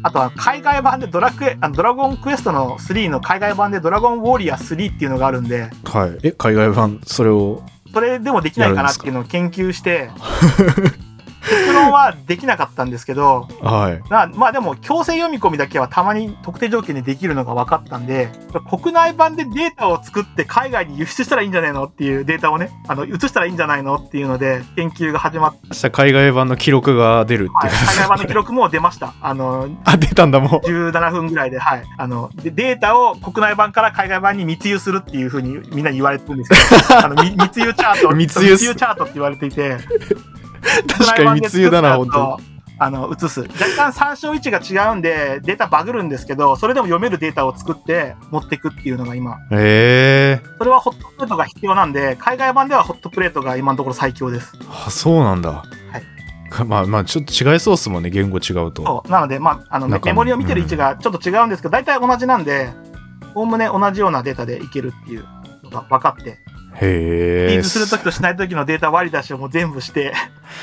[0.05, 6.19] あとは海外版でドラクエ、あのドラゴンクエストの3の海外版でドラゴンウォーリアー3っていうのがあるんで、はい。
[6.23, 7.65] え、海外版、それを。
[7.93, 10.09] それでもできないかなっていうのを研究して、
[11.43, 14.11] 結論はできなかったんですけど、はい。
[14.11, 18.31] なまあでも強制読み込みだけはたまに特定条件でできるのが分かったんで、
[18.69, 27.73] 国内版でデータを作って海外に輸出したらいいんじゃないのっていうデータをね、あの、移したらいいんじゃないのっていうので研究が始まって、明日海外版の記録が出るっていう。
[27.87, 29.15] 海外版の記録も出ました。
[29.21, 30.51] あの、あ、出たんだもん。
[30.61, 31.85] 17分ぐらいで、はい。
[31.99, 39.79] あの、でデータを国内版から海外版に密輸するっていうふうにみんなに言われてるんですけど、 あの、み密輸チャート、密輸すチャートって言われていて、
[40.89, 43.41] 確かに密輸だな、本当当あの、移す。
[43.41, 49.37] 若干参照位置が違うんで、データバグるんですけど、それでも読めるデータを作って持っていくっていうのが今。
[49.53, 54.53] へえそれはホットプレートが必要なんで、海外版ではホットプレートが今のところ最強です。
[54.87, 55.63] あ、そうなんだ。
[56.53, 58.85] かまあまあ、ちょっと違いそうっすもんね、言語違うと。
[58.85, 59.11] そう。
[59.11, 62.71] なので、まあ、あの、メモリを見てる位置がちょっと違うんですけど、大体同じなんで、
[63.35, 65.25] おおむね同じようなデータでいけるっていう
[65.65, 66.39] のが分かって、
[66.81, 67.53] へえ。
[67.53, 70.13] リーズするときとしないときのデータ割り出しをもう全部して、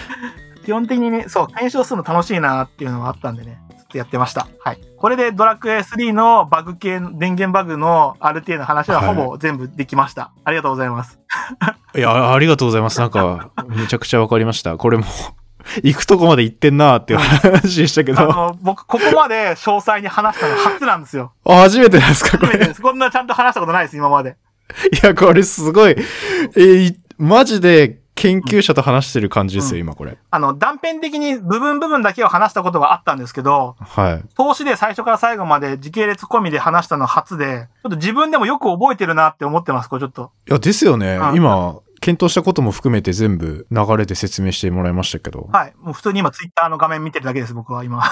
[0.66, 4.48] 基本的にね、そう、検証するの楽しいなっていうのがあったんでね、ずっとやってました。
[4.64, 4.80] はい。
[4.98, 10.32] これでドラクエ3のバグ系、電源バグの RTA の話ははいほぼ全部できました。
[10.44, 11.20] ありがとうございます。
[11.96, 13.00] いや、あありがとうございます。
[13.00, 14.78] なんか、めちゃくちゃわかりました。
[14.78, 15.06] これも、
[15.84, 18.22] 行くとこまで行ってんなーっていう話でしたけあど。
[18.24, 21.32] あ、の、僕、ここまで詳細に話したの初なんですよ。
[21.46, 22.52] 初めてですか、これ。
[22.52, 22.82] 初めてです。
[22.82, 24.38] こんなちゃんと話したことないです、今まで。
[25.04, 25.92] いや、これすごい。
[25.92, 30.18] えーいマジで研究者と話してる感じですよ、うん今これ。
[30.30, 34.24] あの、断片的に部分部分だけを話したことがあったんですけど、はい。
[34.36, 40.32] 投資で最初から最後まで時系列込みで話したの初で、ちょっと自分でもよく覚えてるなって思ってます、これちょっと。
[40.50, 41.34] いや、ですよねう。
[41.34, 45.50] ん今、検討したことも含めて全部流れで説明してもらいましたけど。
[45.52, 45.74] はい。
[45.78, 48.04] もう普通に今ツイッターの画面見てるだけです、僕は今。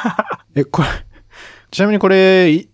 [0.54, 0.88] え、これ、
[1.70, 2.68] ちなみにこれ、い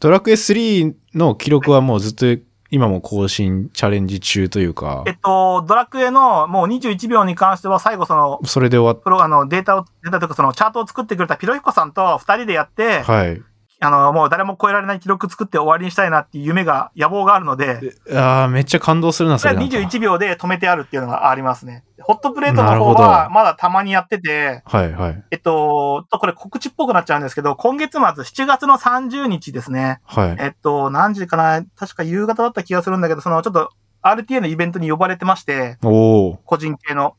[0.00, 13.42] ドラクエ3の記録はもうずっと今も更新チャレンジ中というかえ、っと、ドラクエのもう21秒に関しては最後その、それで終わプロ、あの、データを、データというかそのチャートを作ってくれたピロヒコさんと二人でやって、っはい。
[13.82, 17.80] あの、もう誰も超えられない記録作って終わりにしたいなっていう夢が、野望があるので、
[18.14, 19.88] ああ、めっちゃ感動するな、そそれはれなんか。
[19.88, 21.84] 21秒で止めてあるっていうのがありますね。
[22.00, 25.24] ホットプレートの方はまだたまにやってて、はいはい。
[25.30, 30.00] えっと、とこれ告知っぽくなっちゃうんですけど、今月末7月の30日ですね。
[30.04, 30.36] はい。
[30.38, 33.70] えっと、何時かな確か夕方だった気がするんだけど、そのちょっと
[34.02, 37.16] RTA のイベントに呼ばれてまして、お個人系の。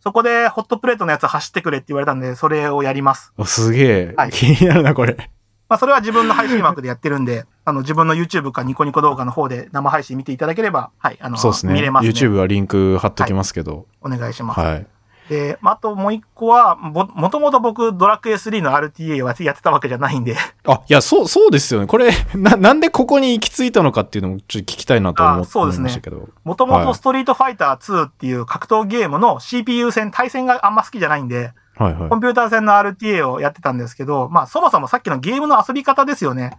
[0.00, 3.32] そこでホットプレートのやつ走ってくれって言われたんで、それをやります。
[3.38, 3.44] お。
[3.44, 5.30] すげえ、はい気になるな、これ。
[5.74, 11.74] まあ、それは自分の配信枠でやってるんで、 あの、自分の YouTube かニコニコ動画の方で生配信見ていただければ、はい、あの、そうですね。
[11.74, 12.12] 見れますね。
[12.12, 13.86] YouTube はリンク貼っときますけど。
[14.00, 14.60] お願いします。
[14.60, 14.86] はい。
[15.28, 21.88] で、まああともう一個は、も、もともと僕、ドラクエ3の RTA はやってたわけじゃないんで、 あ、いや、そう、そうですよね。
[21.88, 26.02] これ、な、なんでここに行き着いたのかっていうのもちょっと聞きたいなと思ってそうですね。
[26.44, 32.16] もともはいとストリートファイター2っていう格闘ゲームの CPU 戦、対戦があんま好きじゃないんで、はいはいコ。
[32.16, 36.56] ンピューター戦の RTA をやってたんですけど、まあそもそもさっきのゲームの遊び方ですよね。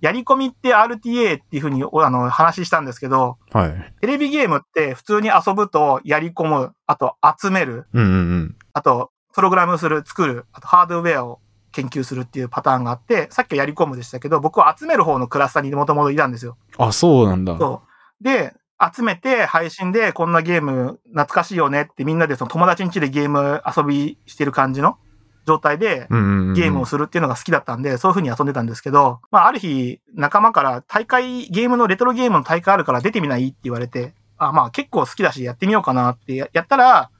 [0.00, 3.94] やり込みって RTA っていうふうにおあの話したんですけど、はい。
[4.00, 8.56] テレビゲームって普通に遊ぶとやり込む、あと集める、うんうんうん。
[8.72, 11.40] あとプログラムする、作る、あとハードウェアを
[11.72, 16.56] 研究するっていうパターンがあって、さっきはやり込むでしたけど、僕は集める方のクラスターにもともといたんですよ。
[16.78, 17.58] あ、そうなんだ。
[17.58, 17.82] そ
[18.20, 18.24] う。
[18.24, 18.54] で、
[18.94, 24.98] 集めて配信でこんなゲーム懐かしいよねってみんなでその友達ん家でゲーム遊びしてる感じの
[25.46, 26.08] 状態で。
[26.08, 37.10] ゲームをするっていうのが好きだったんで、そういう風に遊んでたんですけど、まあある日仲間から大会、ゲームのレトロゲームの大会あるから出てみないって言われて、あ、まあ結構好きだしやってみようかなってややったら、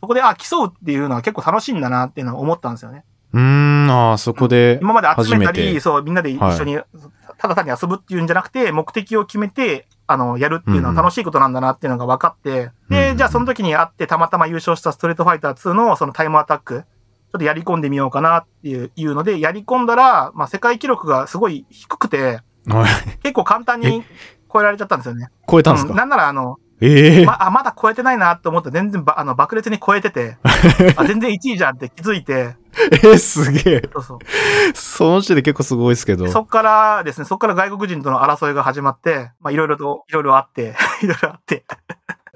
[0.00, 3.04] そこであ、競うっていうのは結構楽しいんだなっていうのを思ったんですよね。
[3.32, 4.78] うーん、あーそこで。
[4.82, 6.78] 今まで集めたり、そう、みんなで一緒に、
[7.38, 23.18] ただ単に遊ぶっていうんじゃなくて、目的を決めて、あの、やるっていうのは楽しいことなんだなっていうのが分かって、で、うんじゃあその時に会ってたまたま優勝したストリートファイター2のそのタイムアタック、ちょっとやり込んでみようかなっていういうので、やり込んだら、まあ世界記録がすごい低くて、はい。
[23.22, 24.04] 結構簡単に
[24.52, 25.28] 超えられちゃったんですよね。
[25.48, 25.96] 超えたんですか、うん。
[25.96, 30.38] なんならあの、ええまあ、まだ超えてないなって思って全然ばあの爆裂に超えてて、
[30.96, 32.56] あ全然1位じゃんって気づいて、
[32.92, 33.82] えー、すげえ。
[33.92, 34.18] そうそう。
[34.74, 36.28] その時点で結構すごいですけど。
[36.28, 41.64] そっからですね、そっから外国人との争いが始まって、まあいろいろと、いろいろあって、 いろいろあって、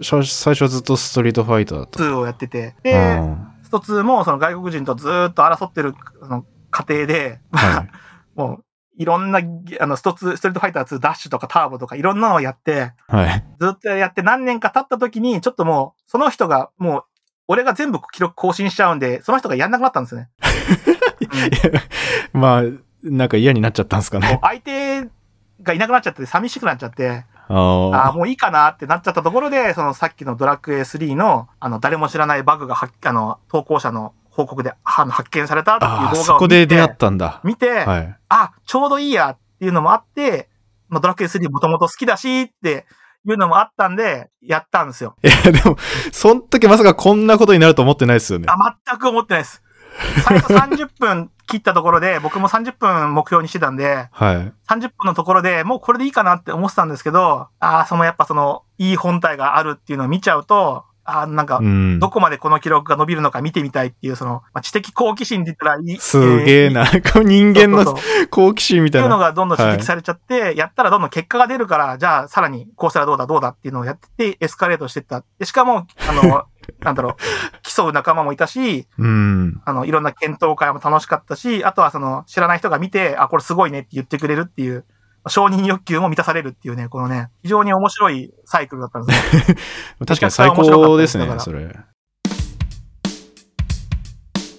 [0.02, 2.00] 最初ずっとストリートファイターだった。
[2.00, 7.90] 2をやってて、うで、んスト2もその外国人とずーっと争ってるその過程で、はい。
[8.34, 8.63] もう、
[8.96, 13.44] いろんなゲ、あの、スト2、ストリートファイター2ダッシュとかターボとかいろんなのをやって、はい。
[13.60, 17.04] ずっとやって何年か経った時に、ちょっともう、その人が、もう、
[17.48, 20.28] 俺が全部記録更新しちゃうんで、その人がやんなくなったんですね。
[22.32, 22.62] う んまあ、
[23.02, 24.38] なんか嫌になっちゃったんですかね。
[24.42, 25.08] 相手
[25.62, 28.12] がいなくなっちゃって寂しくなっちゃって、あああ、あ。
[28.12, 37.40] もういいかなってなっちゃったところで、そのさっきのドラクエ3の、あの、誰も知らないバグがはあの、投稿者の報告であの発見されたっていう動画を見て、そこで出会ったんだ。
[37.44, 38.16] 見て、はい。
[38.28, 40.48] あ、ちょうどいいやっていうのもあって、
[40.88, 42.84] まあ、ドラクエ3もともと好きだしって
[43.24, 45.14] いうのもあったんで、やったんですよ。
[45.22, 45.76] いや、でも、
[46.12, 48.46] その時まさかこんなことになると思ってないですよね。
[48.48, 49.62] あ、全く思ってないです。
[50.24, 54.52] 最初30分切ったところで、僕も30分目標にしてたんで、はい。
[54.68, 62.08] 30分のところでもうこれでいいかなって思ってたんですけど、ああ、そのやっぱその、いい本体があるっていうのを見ちゃうと、ああ、なんかう、んど。
[62.08, 65.98] こまでこの記録が伸びるのか見てみたいっていう、その、まあ、知的好奇心って言ったらいい。
[65.98, 66.82] すげえな。
[66.82, 67.96] えー人間の
[68.30, 69.26] 好奇心みったていうのいな。
[69.26, 75.24] がどんどん刺激されちゃって、やったらどんどん結果が出るから、じゃあさらにこうしたらどうだどうだっていうのをやってて、エスカレートしていった。
[75.38, 76.44] で、しかも、あの、
[76.80, 77.14] なんだろう、
[77.62, 79.60] 競う仲間もいたし、うん。
[79.64, 84.84] あの、いろんな検討会も楽しかったし、あとはその、知らない人が見て、あ、これすごいねって言ってくれるっていう、
[85.28, 89.56] 承認欲求も満たされるっていうね、このね、非常に面白いサイクルだったんですね。
[90.06, 91.74] 確かに最高ですねそれ。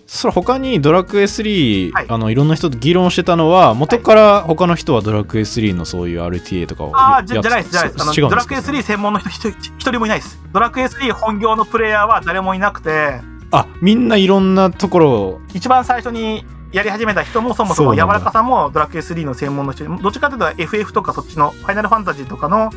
[0.08, 8.22] それ他にドラクエ3、はいあのいろんな人と議論してたのは元から他の人はドラクエ3のそういう RTA とかをああ、じゃないです、じゃないです。
[8.22, 10.40] ドラクエですか3専門の人一人一人もいないです。
[10.54, 13.20] ドラクエ3本業のプレイヤーは誰もいなくて、
[13.52, 16.46] あみんないろんなところを一番最初に
[16.76, 22.70] やり始めた人もそもそも柔らかさんもドラクエ3の専門の人どっちかというと FF とかそっちのファイナルファンタジーとかの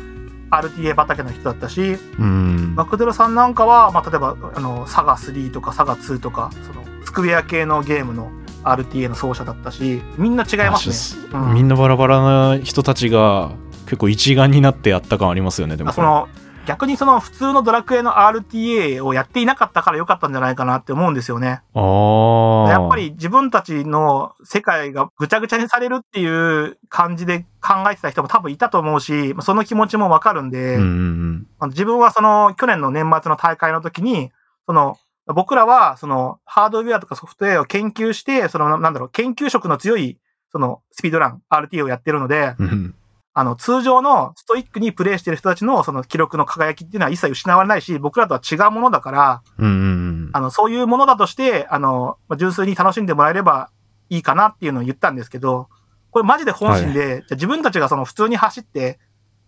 [0.51, 2.75] RTA 畑の人だったしうん。
[2.77, 8.31] マクドゥルさんなんかは、まあ、例えばあのサガ3とかサガ2とかそのスクエア系のゲームの
[8.63, 11.29] RTA の奏者だったしみんな違いますね。
[11.33, 11.53] うん。
[11.55, 12.21] みんなバラバラ
[12.55, 13.51] な人たちが
[13.83, 16.29] 結構一丸になってやった感ありますよねでもあその
[16.69, 21.63] 逆にその普通のドラクエの RTA をやっていなかったから良かったんじゃないかなって思うんですよね。
[21.73, 34.29] やっぱり自分たちの世界がぐちゃぐちゃにされるっていう感じで考えてた人も多分いたと思うし、その気持ちもわかるんで、うんうんまあ自分はその去年の年末の大会の時に、
[34.67, 40.19] その僕らはそのハードウェアとかソフトウェアを研究して、そのなんだろう、研究色の強い
[40.51, 42.95] そのスピードラン、RT をやってるので、うんうん
[43.33, 53.69] あの通常のストイックにプレイしてる人たちのその記録の輝きっていうのは一切失われないし、僕らとは違うものだから、うんうんうんあの、そういうものだとして、あの、まあ純粋に楽しんでもらえれば
[54.09, 55.69] いいかなっていうのを言ったんですけど、
[56.11, 58.99] これマジで本心で、じゃあ自分たちがその普通に走って、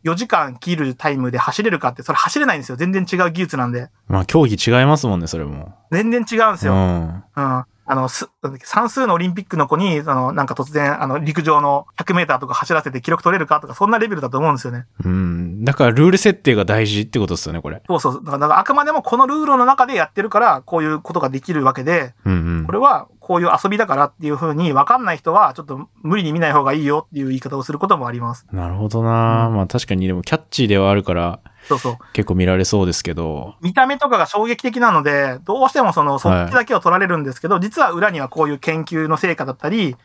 [0.04, 2.76] 4時間切るタイムで走れるかって、それ走れないんですよ。
[2.76, 3.90] 全然違う技術なんで。
[4.08, 6.74] まあ競技違いますもんねそれも全然違うんですよ。
[6.74, 7.66] うんうん。
[7.86, 8.30] あの、す
[8.64, 14.86] 算数のオリンピックの子に、その、なんか突然、あの、陸上の100メーターとか走らせて記録取れるかとか、そんなレベルだと思うんですよね。
[15.04, 15.66] うん。
[15.66, 17.82] だからルール設定が大事ってことですよね、これ。
[17.88, 18.24] そうそう。
[18.24, 22.72] だから、あくまでもこのルールの中でやってるから、こういうことができるわけで、うんうんこ。
[22.72, 28.46] れはこういう遊びだからっていう風に分かんない人は、ちょっと無理に見ない方がいいよっていう言い方をすることもあります。
[28.52, 31.40] なるほどな、うんまあ確かにでもキャッチーではあるから
[31.80, 32.14] そうそう。
[32.14, 33.56] 結構見られそうですけど。
[33.62, 39.96] 見た目とかが衝撃的なので、どうしてもその、そっちだけを取られるんですけど、実は裏にはこういう研究の成果だったり、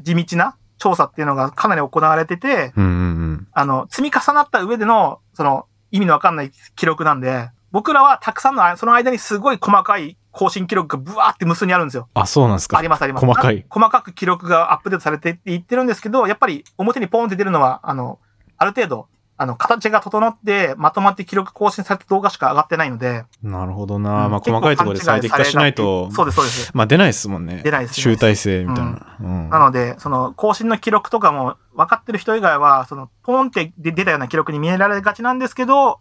[0.00, 2.94] 地道な調査っていうのがかなり行われてて、うんうんう
[3.32, 3.48] ん。
[3.52, 12.08] あの、積み重なった上での、その、意味のわかんない記録なんで、僕らはたくさんのあ、その間にすごい細かい更新記録がブワーって無数にあるんですよ。
[12.14, 12.78] あ、そうなんですか？
[12.78, 13.26] ありますあります。
[13.26, 18.18] 細かいな細かく記録がアップデートされていってるんですけど、やっぱり表にポンって出るのは、あの、
[18.56, 19.08] ある程度、
[19.38, 26.10] あの、形が整って、まとまって記録更新された動画しか上がってないので、なるほどな、うんまあ細かいところで最適化しないと。
[26.12, 26.70] そうです、そうです。
[26.72, 27.60] まあ出ないですもんね。
[27.62, 29.16] 出ないです集大成みたいな。
[29.20, 36.00] うんなので、その、更新の記録とかも分かってる人以外は、その、ポンって出たような記録に見えられがちなんですけど、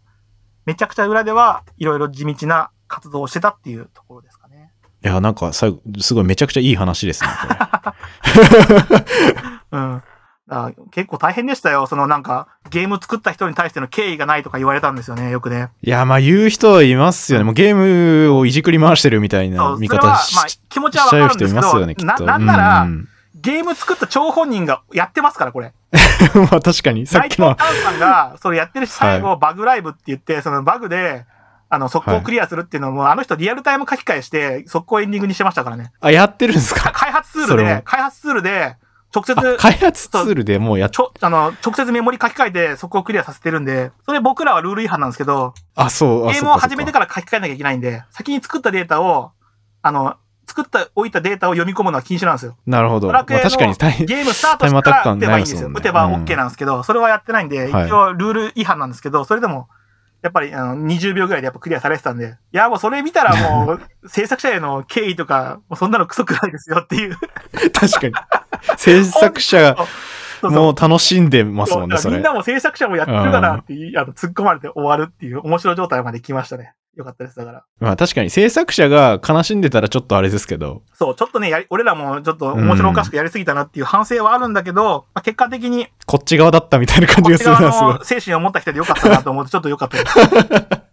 [0.66, 4.72] めちゃくちゃ裏ではいろいろ地道な活動をしてたっていうところですかね。
[5.04, 7.56] いや、なんか最後、すごいめちゃくちゃいい話ですね、これ。
[9.78, 10.04] うん。
[10.48, 11.88] あ結構大変でしたよ。
[11.88, 15.70] そのなんか、ゲーム作った人に対しての敬意がないとか言われたんですよね、よくね。
[15.82, 17.46] いや、まあ言う人いますよね。
[17.46, 22.26] もうゲームをいじくり回してるみたいそな見うそれは、まあ方し、気持ちはわかるんですけしちゃう人いますよど、ね、きっな、と。
[22.26, 25.72] なんなら、うんゲーム作った張本人がやってますから、これ。
[26.50, 31.26] まあ確かに、さっ内きのさんが、それやってるし、最後、バグライブって言って、そのバグで、
[31.70, 35.92] あの、速攻クリアするっていうのも、あの人リアルタイム書き換えして、速攻エンディングにしてましたからね。
[36.02, 36.86] あ、やってるんですか？
[36.86, 38.78] か開発ツールで、開発ツールで、
[39.16, 49.32] 直接、あ開発ツールでもうやっちょ、あの、直接メモリ書き換えて速攻クリアさせてるんで、それ僕らはルール違反なんですけど、あ、そう、あゲームを始めてから書き換えなきゃいけないんで、先に作ったデータを、
[49.82, 50.16] あの、
[50.48, 52.56] 作った、置いたデータを読み込むのは禁止なんですよ。
[52.66, 53.12] なるほど。
[53.12, 55.70] まあ確かに大ゲームスタートしてから打てばいいんですよ。
[55.74, 59.68] 打てば OK なんですけど、それはやってないんで、一はい応ルール違反なんですけど、それでも、
[60.26, 67.16] やっぱりあの20秒ぐらいでやっぱクリアされてたんで、いやもうそれ見たら もう制作者への敬意とか、もうそんなのクソくらいですよっていう。
[67.72, 68.14] 確かに。
[68.76, 69.76] 制作者
[70.42, 72.24] もう楽しんでますもんね、それみん。
[72.24, 76.74] なも制作者もやってるかなっていう、あの突っ込まれて終わるっていう面白い状態まで来ましたね。
[76.96, 77.64] よかったです、だから。
[77.80, 80.84] まあ確かに制作者が悲しんでたらちょっとあれですけど。
[80.94, 88.00] そう、ちょっとね、やり俺らもちょっと面白おかしくやりすぎたなっていう反省はあるんだけど、まあ、結果的に、こっち側だったみたいな感じがするな、すごい。
[88.04, 90.86] 精神を持った人でよかったなと思って、ちょっとよかったです。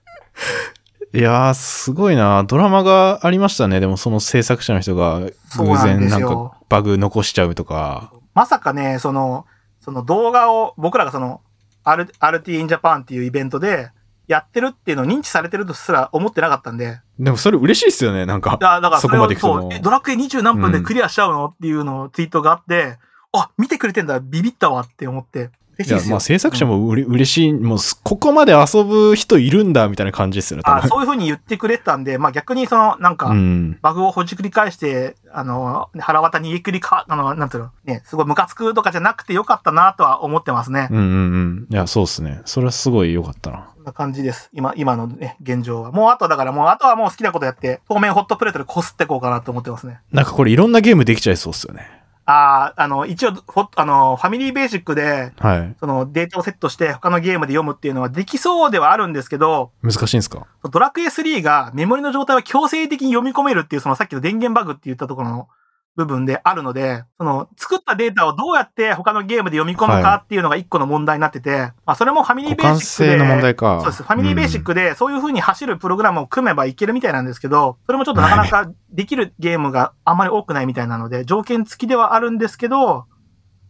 [1.14, 2.42] いやー、すごいな。
[2.44, 3.80] ドラマがありましたね。
[3.80, 5.20] でもその制作者の人が
[5.58, 8.12] 偶然なんかバグ残しちゃうとか。
[8.34, 9.44] まさかね、その、
[9.80, 11.42] その動画を、僕らがその、
[11.84, 13.90] RT in Japan っていうイベントで、
[14.28, 18.56] やってるっていうのを認知されてるとすら思ってなかったんで、でもそれ嬉しいっすよね、なんか。
[18.61, 22.98] だだからそこまでそうえドラクエ20何分でクリアしちゃうの、っていうのをツイートがあって、
[23.32, 27.52] あ、見てくれてんだ、ビビったわって思って、いやまあ制作者うんもうれ、嬉しい。
[27.52, 30.62] もうす、ここまで遊ぶ人いるんだ、みたいな感じですよね。
[30.66, 33.78] あそういうふうに言ってくれてたんで、まあ逆にその、なんか、うん。
[33.80, 40.88] バグをほじくり返して、あの、腹渡にえくりか、あの、なんていうの、ね、すごいムカつくとかじゃなくてよかったなとは思ってますね。
[40.90, 41.66] うんうんうん。
[41.70, 42.42] いや、そうっすね。
[42.44, 43.68] それはすごい良かったな。
[43.74, 44.50] こんな感じです。
[44.52, 45.90] 今、今のね、現状は。
[45.90, 50.00] もうあとだからもう、あとはもう好きなことやって、当面ホットプレートでこすっていこうかなと思ってますね。
[50.12, 52.01] なんかこれいろんなゲームできちゃいそうっすよね。
[52.24, 53.32] ああ、あの、一応、
[53.74, 55.76] あの、ファミリーベーシックで、はい。
[55.80, 60.46] そのデータをセットして他のゲームで読むっていうのはできそうではあるんですけど、難しいんですか？
[60.70, 65.48] ドラクエ3がメモリの状態を強制的に読み込めるっていう、そのさっきの電源バグって言ったところの
[65.96, 73.11] 部分であるので、その作ったデータをどうやって他のゲームで読み込むかっていうのが一個の問題になってて、まあそれもファミリーベーシックで。
[73.12, 73.81] 性の問題か。
[73.81, 74.02] そうです。
[74.02, 83.07] ファミリーベーシックでそういう風に走るプログラムを組めばいけるみたいなんですけど、それもちょっとなかなかできるゲームがあんまり多くないみたいなので、条件付きではあるんですけど、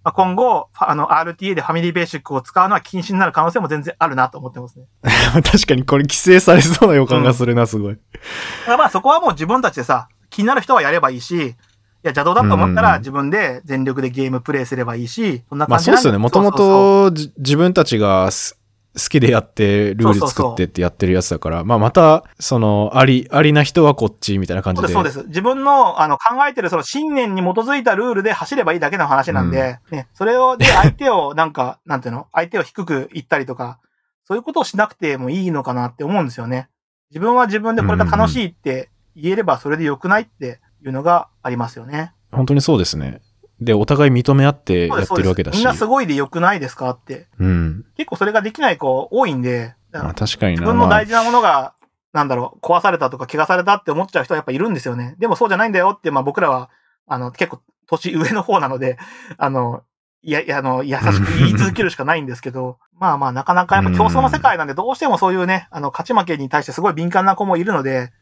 [0.04, 4.86] まあ、今後、あの、RTA でファミリーベーシックを使うのは禁止になる可能性も全然あるなと思ってますね。
[5.02, 7.94] 確かにこれ規制されそうな予感がするな、すごい。
[7.94, 11.54] だからまあそこはもう自分たちでさ、気になる人はやればいいし、い
[12.02, 16.18] や、邪道だと思ったうんうんうんら自分で全力でゲームプレイすればいいし、そんなまあ感じなんそうっすよね。
[16.18, 18.58] もともとじ自分たちがす
[18.94, 24.88] 好きでやって、ルール作ってってやってるやつだから、まあまた、その、あり、ありな人はこっちみたいな感じで。
[24.88, 25.28] そうです、そうです。
[25.28, 32.26] 自分の、あの、考えてるその信念に基づいたルールで走ればいいだけの話なんで、ね、それを、で、 相手を、なんか、なんていうの？
[32.32, 33.78] 相手を低く言ったりとか、
[34.24, 36.68] そういうことをしなくてもいいのかなって思うんですよね。
[37.10, 42.12] 自分は自分でこれが楽しいって言えればそれで良くないっていうのがありますよね。
[42.30, 43.20] 本当にそうですね。
[43.60, 45.06] で、お互い認め合ってやっ。
[45.06, 45.56] てるわけだし。
[45.56, 47.28] みんなすごいで良くないですかって。
[47.38, 47.84] うん。
[47.96, 50.62] 結構それができない子多いんで、あ確かにな。
[50.62, 51.74] 自分のまあ大事なものが
[52.12, 55.16] なんだろう、壊されたとか怪我されたって思っちゃう人はやっぱいるんですよね。
[55.18, 56.70] でもそうじゃないんだよって、まあ僕らは、
[57.06, 58.98] あの、結構年上の方なので、
[59.38, 59.82] あの、
[60.22, 68.12] いや、いや、あの、優しく言い続けるしかないんですけど、 まあまあ、なかなかやっぱ競争の世界なんで、どうしてもそういうね、あの、勝ち負けに対してすごい敏感な子もいるので、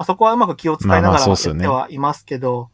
[0.00, 2.70] まあ、そこはうまく気を使いながらやってはいますけど、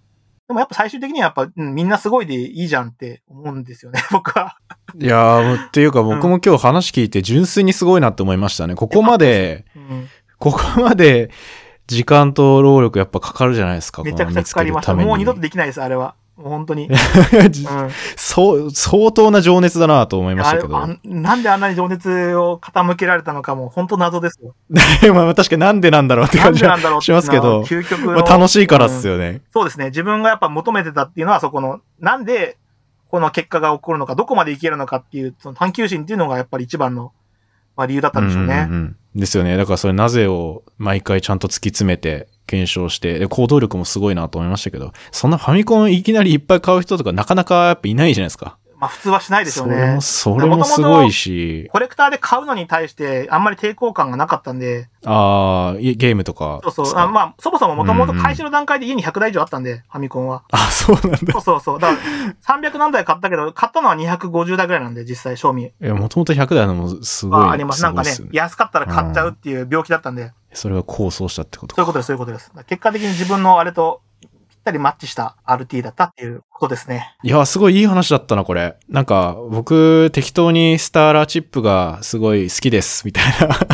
[0.47, 4.59] でもやっぱ最終的にはやっぱ、うん、みんなすごいでいいじゃんって思うんですよね、 僕は。
[4.97, 8.77] いやー、っていうか僕も今日話聞いて純粋にすごいなって思いましたね。
[8.77, 10.09] ここまで、うん、
[10.39, 11.33] ここまで
[11.89, 14.05] 時間と労力やっぱかかるじゃないですか。
[14.05, 14.95] めちゃくちゃかかりました。
[14.95, 16.15] もう二度とできないです、あれは。
[16.37, 16.89] 本当に。
[16.93, 20.87] うん、そう、相当な情熱だなと思いましたけど。
[21.05, 24.55] なんであんなに情熱を傾けられたのかも本当謎ですよ。
[25.15, 29.87] まあ確かになんでなんだろうって感じはしますけど、究極まあ、楽しいからっすよね、うん、そうですね。
[29.87, 32.59] 自分がやっぱ求めてたっていうのはそこの、なんで
[33.09, 37.13] この結果が起こるのか、どこまでいけるのかっていう、その探求心っていうのがやっぱり一番の、
[37.77, 38.67] まあ、理由だったんでしょうね。
[38.69, 39.57] うんうんうん、ですよね。
[39.57, 48.57] だからそれなぜを毎回ちゃんと突き詰めて、検証して、で、行動力もすごいなと思いましたけど、そんなファミコンいきなりいっぱい買う人とかなかなかやっぱいないじゃないですか。
[48.79, 49.99] まあ普通はしないでしょうね。
[50.01, 51.69] それもすごいし。
[51.73, 54.89] コレクターで買うのに対してあんまり抵抗感がなかったんで。
[55.05, 56.61] ああ、ゲームとか。
[56.65, 56.99] そうそう。
[56.99, 60.43] あまあ、そもそももともと開始の段階で家に100台以上あったんで、ファミコンは。
[60.51, 61.33] あ、そうなんだ。
[61.33, 61.81] そうそうそう。
[61.81, 62.01] だか
[62.47, 65.65] ら300何台買ったけど、買ったのは250台ぐらいなんで、実際、賞味。
[65.65, 67.47] いや、もともと100台のもすごい。
[67.47, 67.83] ああります。
[67.83, 70.33] なんかね、安かったら買っちゃうっていう病気だったんで。
[70.57, 72.51] それは構想したってことそういうことです、そういうことです。
[72.67, 74.03] 結果的に自分のあれと
[74.67, 77.15] ったりマッチした RT だったっていうことですね。
[77.23, 78.77] いや、すごいいい話だったな、これ。
[78.89, 83.25] なんか、僕、適当にスターラーチップがすごい好きです、みたい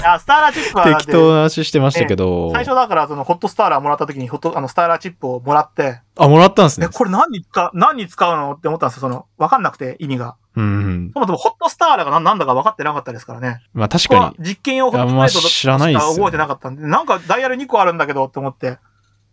[0.05, 0.13] な。
[0.15, 0.95] あ、スターラーチップは。
[0.97, 2.49] 適当な話してましたけど。
[2.49, 6.01] ね、最初だから、その、ホットスターラーもらった時に、ホット、あの、スターラーチップをもらって。
[6.17, 6.89] あ、もらったんですね。
[6.89, 10.37] これ何に使う、何に使うのって思ったんですよ、その、わかんなくて、意味が。
[10.55, 11.11] うん、うん。
[11.15, 13.63] そもそもホットスターラーが何だか分かってなかったですからね。
[13.73, 14.47] まあ確かに。
[14.47, 18.79] 実験用ホットスターラーと知らないです覚えてなかったんで、なんかダイヤル2個あるんだけどって思って。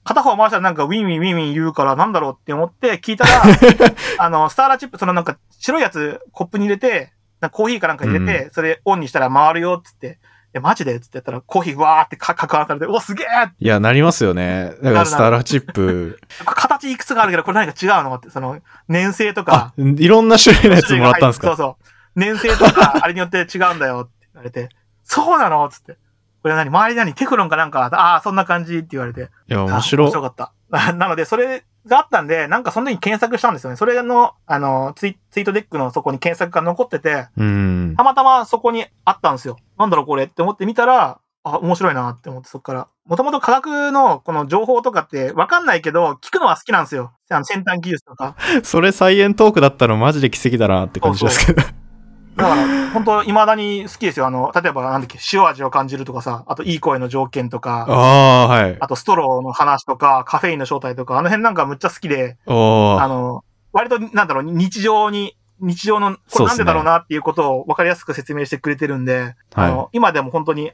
[0.04, 3.44] 片方回したらなんかウィンウィンウィンウィン言うからなんだろうって思って聞いたら、
[4.18, 7.14] あの、スターラーチップ、そのなんか白いやつコップに入れて、
[7.52, 10.20] コーヒーかなんか入れて、うん、それオンにしたら回るよっつって。
[10.52, 13.28] え、マジでつってやったら、コーヒーわーってか、かき回されて、お、すげえ
[13.60, 14.74] いや、なりますよね。
[14.82, 16.20] だから、スターラーチップ。
[16.44, 19.74] 形いくつかあるけど、これ何か違うのって、その、粘性とか。
[19.78, 21.50] いろんな種類のやつもらったんですか？
[21.50, 21.86] そうそう。
[22.16, 24.70] 年生とか、あれによって違うんだよって言われて、
[25.04, 25.98] そうなのつって。
[26.42, 26.70] これ何？
[26.70, 27.14] 周り何？
[27.14, 27.86] テフロンかなんか？
[27.86, 29.30] ああ、そんな感じって言われて。
[29.48, 30.54] いや、面白面白かった。
[30.94, 33.76] なので、それがあったんで、なんかその時に検索したんですよね。
[33.76, 37.94] それの、あの、ツイツイートデックのそこに検索が残ってて、うん。
[37.98, 39.58] たまたまそこにあったんですよ。
[39.78, 42.88] なんだろうこれって思って見たら、あ、面白いなって思ってそこから。
[43.06, 47.14] もともと科学のこの情報とかってわかんないけど、聞くのは好きなんですよ。
[47.32, 48.36] あの先端技術とか。
[48.64, 51.62] それサイエントークだったのマジで奇跡だなって感じですけど。
[52.42, 54.28] だから、本当未だに好きですよ。
[54.28, 58.78] あの、例えばなんだっけ、塩味を感じるとかさ、あといい声の条件とか、ああ、はい。
[58.80, 70.72] あとストローの話とか、カフェインの正体とか、あの辺なんかむっちゃ好きで、おあの、割となんだろう、日常に、日常の、これなんでだろうなっていうことを分かりやすく説明してくれてるんで、あの、今でも本当に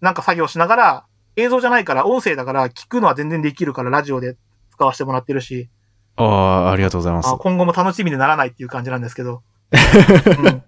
[0.00, 1.04] なんか作業しながら、
[1.36, 4.36] 映像じゃないから、音声だから、聞くのは全然できるから、ラジオで
[4.70, 5.68] 使わせてもらってるし。
[6.16, 7.34] ああ、ありがとうございます。
[7.38, 9.42] 今後も楽しみにならないっていう感じなんですけど。
[9.72, 10.62] うん、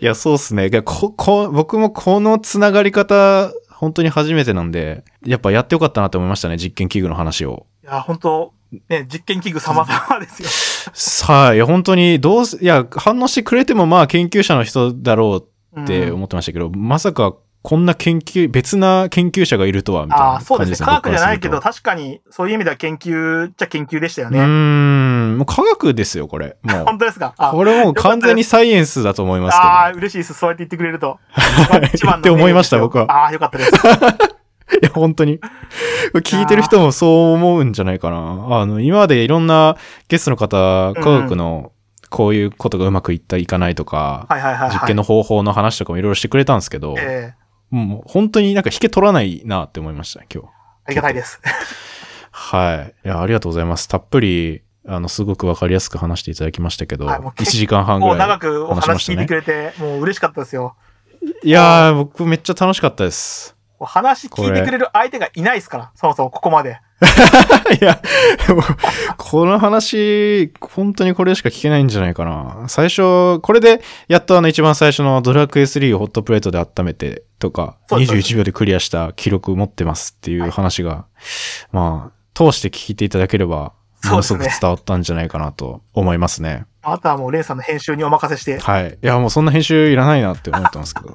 [0.00, 0.70] いや、そうっすね。
[0.82, 7.66] こ、こ、僕もこのつながり方、本当に初めてなんで、やっぱやってよかったなって思いましたね、実験器具の話を。
[7.82, 8.54] いや、本当
[8.88, 10.48] ね、実験器具様々ですよ。
[10.94, 20.54] さあ、いや、本当に、どうす、いや、反応してくれても、まあ、研究者の人だろうって思ってましたけど、うん、まさか、こんな研究、別な研究者がいるとは、みたいな感じですね。
[20.54, 20.86] あそうですね。
[20.86, 24.40] 科学じゃないけど、確かに、そういう意味では研究っちゃ研究でしたよね。
[24.40, 24.46] うん、
[25.36, 26.56] もう科学ですよ、これ。
[26.62, 26.84] もう。
[26.86, 27.34] 本当ですか？
[27.36, 29.68] これもう完全にサイエンスだと思いますけど。
[29.68, 30.34] ああ、嬉しいです。
[30.34, 31.18] そうやって言ってくれると。
[31.94, 33.04] 一 番って思いました、僕は。
[33.10, 33.70] ああ、よかったです。
[34.80, 35.38] いや、本当に。
[36.14, 38.16] 聞いてる人もそう思うんじゃないかな。
[38.60, 39.76] あの、今までいろんな
[40.08, 41.72] ゲストの方、科学の
[42.10, 44.26] こういうことがうまくいった、いかないとか、
[44.72, 47.42] 実験の方法の話とかもいろいろしてくれたんですけど、えー
[47.74, 50.48] もう本当になんか引け取らないなって思いました、今日。
[50.84, 51.40] ありがたいです。
[52.30, 52.94] はい。
[53.06, 53.88] いや、ありがとうございます。
[53.88, 60.76] たっぷり、あの、すごくわかりやすく話していただきましたけど、はい1時間半ぐらい、もう長くお話聞いてくれて、もう嬉しかったですよ。
[61.44, 63.56] いやー、僕めっちゃ楽しかったです。
[63.84, 66.80] 話聞いてくれる相手がいないですから、そもそもここまで。
[67.80, 68.00] いや、
[69.16, 72.68] この話、本当にこれしか聞けないんじゃないかな。
[72.68, 81.06] 最初、これで、やっとあの一番最初のドラクエ3をホットプレートで温めてとか、21秒でクリアした記録持ってますっていう話が、
[81.72, 83.72] まあ、通して聞いていただければ、
[84.08, 86.66] ものすごく伝わったんじゃないかなと思いますね。
[86.82, 88.58] あとはもうレンさんの編集にお任せして。
[88.58, 88.98] はい。
[89.02, 91.14] いや、もうそんな編集いらないなって思ってますけど。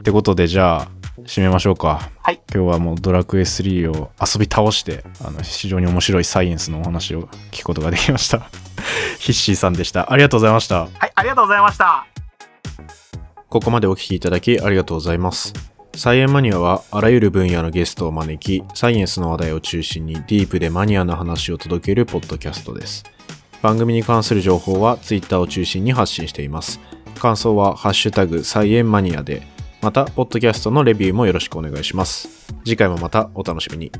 [0.00, 0.88] ってことで、じゃあ、
[1.22, 2.10] 締めましょうか。
[2.22, 2.40] はい。
[2.52, 8.50] 今日はもうドラクエ3を遊び倒して、あの、非常に面白いサイエンスのお話を聞くことができました。
[9.18, 10.12] ヒッシーさんでした。
[10.12, 10.80] ありがとうございました。
[10.80, 12.06] はい、ありがとうございました。
[13.48, 15.73] ここまでお聞きいただきありがとうございます。
[15.96, 23.04] サイエンマニアはあらゆる分野のゲストを招き、サイエンスの話題を中心にディープでマニアな話を届けるポッドキャストです。
[23.62, 26.80] 番組に関する情報は Twitter を中心に発信しています。
[27.18, 29.46] 感想はハッシュタグサイエンマニアで、
[29.80, 32.28] また、ポッドキャストのレビューもよろしくお願いします。
[32.64, 33.92] 次回もまたお楽しみに。